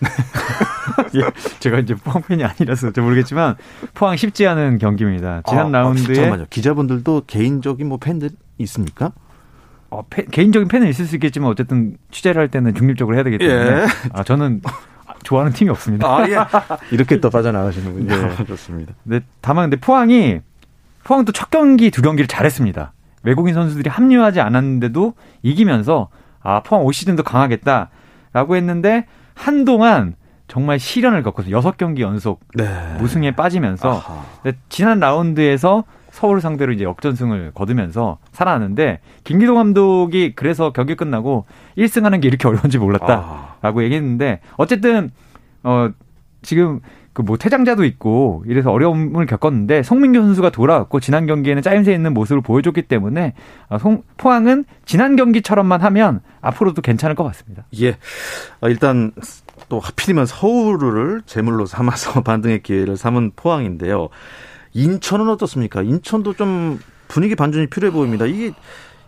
예, 1.14 1.22
제가 1.60 1.78
이제 1.78 1.94
포항 1.94 2.22
팬이 2.22 2.44
아니라서 2.44 2.90
잘 2.92 3.04
모르겠지만 3.04 3.56
포항 3.94 4.16
쉽지 4.16 4.46
않은 4.46 4.78
경기입니다. 4.78 5.42
지난 5.48 5.66
아, 5.74 5.78
아, 5.78 5.82
라운드에 5.82 6.14
잠깐만요. 6.14 6.46
기자분들도 6.50 7.22
개인적인 7.26 7.86
뭐 7.88 7.98
팬들 7.98 8.30
있습니까? 8.58 9.12
어, 9.90 10.02
팬- 10.10 10.28
개인적인 10.30 10.68
팬은 10.68 10.88
있을 10.88 11.06
수 11.06 11.16
있겠지만 11.16 11.50
어쨌든 11.50 11.96
취재를 12.10 12.40
할 12.40 12.48
때는 12.50 12.74
중립적으로 12.74 13.16
해야 13.16 13.24
되기 13.24 13.38
때문에 13.38 13.82
예. 13.82 13.86
아, 14.12 14.22
저는 14.24 14.60
좋아하는 15.24 15.52
팀이 15.52 15.70
없습니다. 15.70 16.06
아, 16.06 16.28
예. 16.28 16.36
이렇게 16.92 17.18
또 17.18 17.30
빠져나가시는군요. 17.30 18.06
네. 18.14 18.44
좋습니다. 18.44 18.94
네, 19.02 19.20
다만 19.40 19.68
근데 19.68 19.80
포항이 19.80 20.40
포항도 21.02 21.32
첫 21.32 21.50
경기 21.50 21.90
두 21.90 22.02
경기를 22.02 22.28
잘했습니다. 22.28 22.92
외국인 23.24 23.54
선수들이 23.54 23.90
합류하지 23.90 24.40
않았는데도 24.40 25.14
이기면서 25.42 26.08
아 26.40 26.62
포항 26.62 26.84
올 26.84 26.92
시즌도 26.92 27.22
강하겠다라고 27.22 28.56
했는데 28.56 29.06
한동안 29.34 30.14
정말 30.48 30.78
시련을 30.78 31.22
겪어서 31.22 31.50
여섯 31.50 31.76
경기 31.76 32.02
연속 32.02 32.40
네. 32.54 32.64
무승에 32.98 33.34
빠지면서 33.34 34.02
지난 34.68 35.00
라운드에서 35.00 35.84
서울 36.10 36.40
상대로 36.40 36.72
이제 36.72 36.84
역전승을 36.84 37.52
거두면서 37.54 38.18
살아났는데 38.32 39.00
김기동 39.24 39.56
감독이 39.56 40.34
그래서 40.36 40.72
경기 40.72 40.94
끝나고 40.94 41.46
1승하는 41.76 42.20
게 42.20 42.28
이렇게 42.28 42.46
어려운지 42.48 42.78
몰랐다라고 42.78 43.80
아. 43.80 43.82
얘기했는데 43.82 44.40
어쨌든 44.56 45.10
어 45.62 45.90
지금 46.42 46.80
그 47.14 47.22
뭐 47.22 47.36
퇴장자도 47.36 47.84
있고 47.84 48.42
이래서 48.46 48.70
어려움을 48.72 49.26
겪었는데 49.26 49.84
송민규 49.84 50.20
선수가 50.20 50.50
돌아왔고 50.50 50.98
지난 50.98 51.26
경기에는 51.26 51.62
짜임새 51.62 51.94
있는 51.94 52.12
모습을 52.12 52.42
보여줬기 52.42 52.82
때문에 52.82 53.34
아, 53.68 53.78
송, 53.78 54.02
포항은 54.16 54.64
지난 54.84 55.14
경기처럼만 55.14 55.80
하면 55.80 56.20
앞으로도 56.40 56.82
괜찮을 56.82 57.14
것 57.14 57.22
같습니다. 57.24 57.64
예. 57.80 57.96
아, 58.60 58.68
일단 58.68 59.12
또 59.68 59.80
하필이면 59.80 60.26
서울을 60.26 61.22
제물로 61.26 61.66
삼아서 61.66 62.22
반등의 62.24 62.62
기회를 62.62 62.96
삼은 62.96 63.32
포항인데요. 63.36 64.08
인천은 64.72 65.28
어떻습니까? 65.28 65.82
인천도 65.82 66.34
좀 66.34 66.80
분위기 67.08 67.34
반전이 67.34 67.68
필요해 67.68 67.92
보입니다. 67.92 68.26
이게 68.26 68.52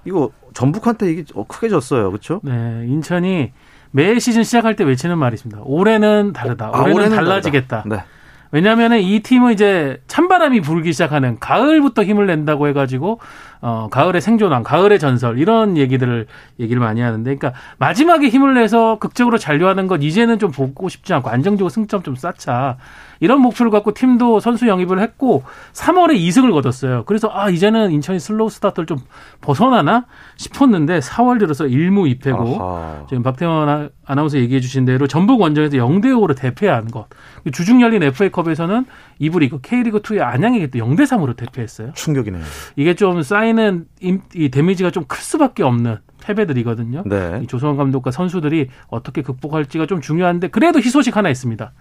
이거 0.04 0.30
전북한테 0.54 1.11
이게 1.11 1.24
크게 1.48 1.68
졌어요. 1.68 2.11
그렇죠? 2.11 2.40
네, 2.44 2.85
인천이 2.87 3.52
매 3.90 4.18
시즌 4.18 4.44
시작할 4.44 4.76
때 4.76 4.85
외치는 4.85 5.18
말이 5.18 5.35
있습니다. 5.35 5.62
올해는 5.64 6.32
다르다. 6.32 6.70
아, 6.72 6.80
올해는, 6.80 6.94
올해는 6.94 7.16
달라지겠다. 7.16 7.85
네. 7.87 8.04
왜냐하면 8.52 8.92
이 8.94 9.20
팀은 9.20 9.52
이제 9.52 10.00
찬바람이 10.06 10.61
불기 10.61 10.92
시작하는 10.92 11.38
가을부터 11.40 12.04
힘을 12.04 12.26
낸다고 12.26 12.68
해가지고 12.68 13.20
어 13.61 13.88
가을의 13.90 14.21
생존왕, 14.21 14.62
가을의 14.62 14.99
전설 14.99 15.38
이런 15.38 15.77
얘기들을 15.77 16.27
얘기를 16.61 16.81
많이 16.81 17.01
하는데, 17.01 17.35
그러니까 17.35 17.59
마지막에 17.79 18.29
힘을 18.29 18.55
내서 18.55 18.99
극적으로 18.99 19.38
잔류하는 19.38 19.87
건 19.87 20.03
이제는 20.03 20.38
좀 20.38 20.51
보고 20.51 20.88
싶지 20.88 21.14
않고 21.14 21.31
안정적으로 21.31 21.69
승점 21.69 22.03
좀 22.03 22.16
쌓자 22.16 22.77
이런 23.21 23.40
목표를 23.40 23.71
갖고 23.71 23.95
팀도 23.95 24.40
선수 24.40 24.69
영입을 24.69 25.01
했고 25.01 25.42
3월에 25.73 26.19
2승을 26.19 26.53
거뒀어요. 26.53 27.05
그래서 27.07 27.31
아 27.33 27.49
이제는 27.49 27.90
인천이 27.92 28.19
slow 28.20 28.51
start를 28.51 28.87
좀 28.87 28.99
벗어나나 29.40 30.05
싶었는데 30.37 30.99
4월 30.99 31.38
들어서 31.38 31.64
1무 31.64 32.21
2패고 32.21 32.61
아하. 32.61 33.07
지금 33.09 33.23
박태원 33.23 33.90
아나운서 34.05 34.38
얘기해 34.38 34.61
주신 34.61 34.85
대로 34.85 35.07
전북 35.07 35.40
원정에서 35.40 35.79
0대 35.79 36.07
5로 36.07 36.37
대패한 36.37 36.88
것. 36.90 37.07
주중 37.53 37.81
열린 37.81 38.03
FA컵에서는 38.03 38.85
2부 39.21 39.40
리그 39.40 39.61
K리그 39.62 40.03
2의 40.03 40.21
안양에게 40.21 40.66
또 40.69 40.79
0대 40.79 41.03
3으로 41.07 41.37
대패했어요. 41.37 41.92
충격이네요. 41.95 42.42
이게 42.77 42.95
좀 42.95 43.23
쌓 43.23 43.47
이는 43.57 43.87
이 44.35 44.49
데미지가 44.51 44.90
좀 44.90 45.05
클 45.09 45.19
수밖에 45.23 45.62
없는 45.62 45.97
패배들이거든요. 46.23 47.05
네. 47.07 47.40
이 47.42 47.47
조성원 47.47 47.77
감독과 47.77 48.11
선수들이 48.11 48.69
어떻게 48.88 49.23
극복할지가 49.23 49.87
좀 49.87 50.01
중요한데 50.01 50.49
그래도 50.49 50.79
희소식 50.81 51.16
하나 51.16 51.31
있습니다. 51.31 51.73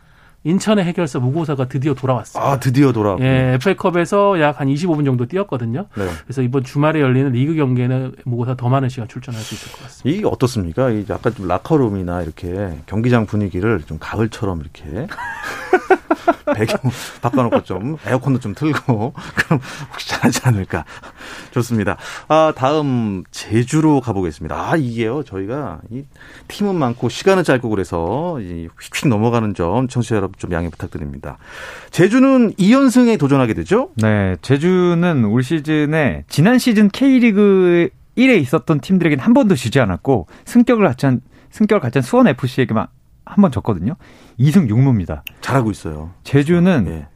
인천의 0.43 0.85
해결사 0.85 1.17
무고사가 1.17 1.67
드디어 1.67 1.95
돌아왔어요. 1.95 2.43
아, 2.43 2.59
드디어 2.59 2.91
돌아왔 2.91 3.19
예, 3.21 3.53
FA컵에서 3.55 4.39
약 4.39 4.59
한 4.59 4.67
25분 4.67 5.03
정도 5.03 5.25
뛰었거든요. 5.25 5.87
네. 5.97 6.07
그래서 6.25 6.43
이번 6.43 6.63
주말에 6.63 7.01
열리는 7.01 7.31
리그 7.31 7.55
경기에는 7.55 8.13
무고사 8.25 8.53
더 8.55 8.69
많은 8.69 8.89
시간 8.89 9.07
출전할 9.07 9.41
수 9.41 9.55
있을 9.55 9.71
것 9.71 9.81
같습니다. 9.83 10.15
이게 10.15 10.27
어떻습니까? 10.27 10.91
이 10.91 11.03
약간 11.09 11.33
좀 11.33 11.47
라커룸이나 11.47 12.21
이렇게 12.21 12.77
경기장 12.85 13.25
분위기를 13.25 13.81
좀 13.87 13.97
가을처럼 13.99 14.61
이렇게 14.61 15.07
배경 16.55 16.77
바꿔놓고 17.21 17.63
좀 17.63 17.97
에어컨도 18.05 18.39
좀 18.39 18.53
틀고 18.53 19.13
그럼 19.35 19.59
혹시 19.91 20.09
잘하지 20.09 20.41
않을까 20.45 20.85
좋습니다. 21.51 21.97
아 22.27 22.53
다음 22.55 23.23
제주로 23.31 24.01
가보겠습니다. 24.01 24.71
아 24.71 24.75
이게요 24.75 25.23
저희가 25.23 25.79
이 25.89 26.03
팀은 26.47 26.75
많고 26.75 27.09
시간은 27.09 27.43
짧고 27.43 27.69
그래서 27.69 28.39
이 28.41 28.67
휙휙 28.79 29.07
넘어가는 29.07 29.53
점 29.53 29.87
청취자 29.87 30.15
여러분 30.15 30.35
좀 30.37 30.51
양해 30.51 30.69
부탁드립니다. 30.69 31.37
제주는 31.91 32.53
2연승에 32.53 33.19
도전하게 33.19 33.53
되죠? 33.53 33.89
네, 33.95 34.35
제주는 34.41 35.25
올 35.25 35.43
시즌에 35.43 36.23
지난 36.27 36.59
시즌 36.59 36.89
K리그 36.89 37.89
1에 38.17 38.39
있었던 38.41 38.79
팀들에게는 38.79 39.23
한 39.23 39.33
번도 39.33 39.55
지지 39.55 39.79
않았고 39.79 40.27
승격을 40.45 40.87
않 41.03 41.21
승격을 41.51 41.79
갖지 41.79 41.99
않은 41.99 42.03
수원 42.03 42.27
FC에게만 42.27 42.87
한 43.25 43.41
번 43.41 43.51
졌거든요. 43.51 43.95
2승 44.39 44.69
6무입니다. 44.69 45.21
잘하고 45.41 45.71
있어요. 45.71 46.11
제주는 46.23 46.85
예. 46.87 47.07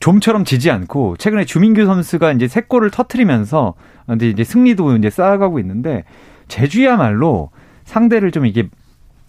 좀처럼 0.00 0.44
지지 0.44 0.70
않고 0.70 1.16
최근에 1.18 1.44
주민규 1.44 1.84
선수가 1.86 2.32
이제 2.32 2.48
세 2.48 2.62
골을 2.62 2.90
터트리면서 2.90 3.74
근데 4.06 4.28
이제 4.28 4.44
승리도 4.44 4.96
이제 4.96 5.10
쌓아가고 5.10 5.58
있는데 5.60 6.04
제주야말로 6.48 7.50
상대를 7.84 8.30
좀 8.32 8.46
이게 8.46 8.68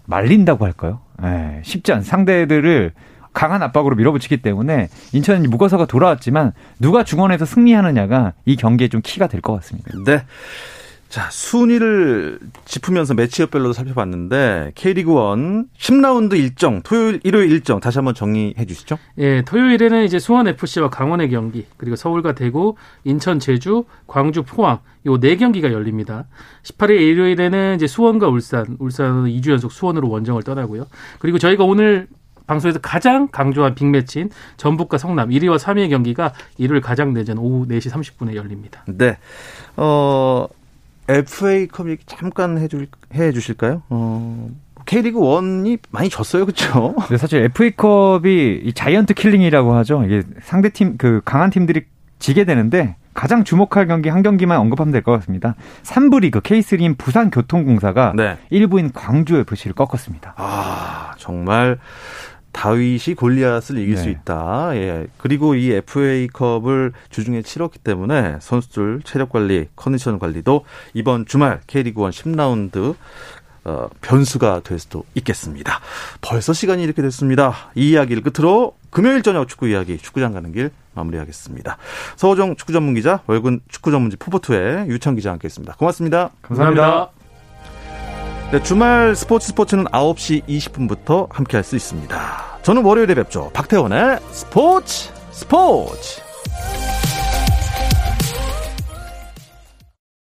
말린다고 0.05 0.65
할까요? 0.65 1.01
예, 1.23 1.61
쉽지 1.63 1.91
않은 1.93 2.03
상대들을 2.03 2.93
강한 3.33 3.63
압박으로 3.63 3.95
밀어붙이기 3.95 4.41
때문에 4.41 4.89
인천은 5.13 5.49
무거서가 5.49 5.85
돌아왔지만 5.85 6.51
누가 6.79 7.03
중원에서 7.03 7.45
승리하느냐가 7.45 8.33
이 8.45 8.55
경기에 8.55 8.87
좀 8.89 9.01
키가 9.03 9.27
될 9.27 9.41
것 9.41 9.53
같습니다. 9.53 9.91
네. 10.05 10.23
자, 11.11 11.29
순위를 11.29 12.39
짚으면서 12.63 13.13
매치업별로 13.13 13.73
살펴봤는데 13.73 14.71
K리그 14.75 15.11
1 15.11 15.17
10라운드 15.77 16.37
일정, 16.37 16.81
토요일, 16.83 17.19
일요일 17.25 17.51
일정 17.51 17.81
다시 17.81 17.97
한번 17.97 18.13
정리해 18.15 18.65
주시죠. 18.65 18.97
예, 19.17 19.41
토요일에는 19.41 20.05
이제 20.05 20.19
수원 20.19 20.47
FC와 20.47 20.89
강원의 20.89 21.29
경기, 21.29 21.65
그리고 21.75 21.97
서울과 21.97 22.33
대구, 22.33 22.75
인천, 23.03 23.39
제주, 23.39 23.83
광주, 24.07 24.43
포항 24.43 24.79
요 25.05 25.17
네 25.17 25.35
경기가 25.35 25.73
열립니다. 25.73 26.27
18일 26.63 26.91
일요일에는 27.01 27.75
이제 27.75 27.87
수원과 27.87 28.29
울산, 28.29 28.77
울산은 28.79 29.25
2주 29.25 29.51
연속 29.51 29.73
수원으로 29.73 30.07
원정을 30.09 30.43
떠나고요. 30.43 30.87
그리고 31.19 31.39
저희가 31.39 31.65
오늘 31.65 32.07
방송에서 32.47 32.79
가장 32.79 33.27
강조한 33.27 33.75
빅매치인 33.75 34.29
전북과 34.55 34.97
성남 34.97 35.29
1위와 35.29 35.57
3위의 35.59 35.89
경기가 35.89 36.31
일요일 36.57 36.79
가장 36.81 37.13
내전 37.13 37.37
오후 37.37 37.67
4시 37.67 37.91
30분에 37.91 38.35
열립니다. 38.35 38.85
네. 38.87 39.17
어, 39.75 40.47
FA컵 41.19 41.89
얘기 41.89 42.03
잠깐 42.05 42.57
해줄, 42.57 42.87
해 43.13 43.31
주실까요? 43.31 43.81
어, 43.89 44.49
K리그 44.85 45.19
1이 45.19 45.79
많이 45.91 46.09
졌어요, 46.09 46.45
그렇죠? 46.45 46.95
네, 47.09 47.17
사실 47.17 47.43
FA컵이 47.43 48.61
이 48.63 48.73
giant 48.73 49.13
killing이라고 49.13 49.73
하죠. 49.75 50.03
이게 50.05 50.23
상대 50.41 50.69
팀, 50.69 50.97
그 50.97 51.21
강한 51.23 51.49
팀들이 51.49 51.83
지게 52.19 52.43
되는데 52.45 52.95
가장 53.13 53.43
주목할 53.43 53.87
경기 53.87 54.09
한 54.09 54.23
경기만 54.23 54.57
언급하면 54.57 54.91
될 54.91 55.01
것 55.01 55.11
같습니다. 55.13 55.55
3부 55.83 56.21
리그 56.21 56.39
K3인 56.39 56.97
부산교통공사가 56.97 58.13
네. 58.15 58.37
1부인 58.51 58.91
광주 58.93 59.35
FC를 59.37 59.73
꺾었습니다. 59.75 60.33
아, 60.37 61.11
정말 61.17 61.77
다윗이 62.51 63.15
골리앗을 63.15 63.77
이길 63.77 63.95
네. 63.95 64.01
수 64.01 64.09
있다. 64.09 64.71
예. 64.75 65.07
그리고 65.17 65.55
이 65.55 65.71
FA컵을 65.71 66.93
주중에 67.09 67.41
치렀기 67.41 67.79
때문에 67.79 68.37
선수들 68.39 69.01
체력 69.03 69.29
관리, 69.29 69.67
컨디션 69.75 70.19
관리도 70.19 70.65
이번 70.93 71.25
주말 71.25 71.61
K리그 71.67 72.01
1 72.03 72.09
10라운드 72.09 72.95
어, 73.63 73.87
변수가 74.01 74.61
될 74.63 74.79
수도 74.79 75.03
있겠습니다. 75.15 75.79
벌써 76.21 76.51
시간이 76.51 76.83
이렇게 76.83 77.01
됐습니다. 77.01 77.53
이 77.75 77.91
이야기를 77.91 78.23
끝으로 78.23 78.75
금요일 78.89 79.21
저녁 79.21 79.47
축구 79.47 79.67
이야기 79.67 79.97
축구장 79.97 80.33
가는 80.33 80.51
길 80.51 80.71
마무리하겠습니다. 80.95 81.77
서호정 82.15 82.55
축구 82.55 82.73
전문 82.73 82.95
기자, 82.95 83.21
월군 83.27 83.61
축구 83.69 83.91
전문지 83.91 84.17
포포투의 84.17 84.87
유창 84.89 85.15
기자 85.15 85.31
함께했습니다. 85.31 85.75
고맙습니다. 85.75 86.31
감사합니다. 86.41 86.81
감사합니다. 86.81 87.20
네, 88.51 88.61
주말 88.61 89.15
스포츠 89.15 89.47
스포츠는 89.47 89.85
9시 89.85 90.43
20분부터 90.45 91.31
함께 91.31 91.55
할 91.55 91.63
수 91.63 91.77
있습니다. 91.77 92.17
저는 92.63 92.83
월요일에 92.83 93.15
뵙죠. 93.15 93.49
박태원의 93.53 94.19
스포츠 94.31 95.09
스포츠. 95.31 96.19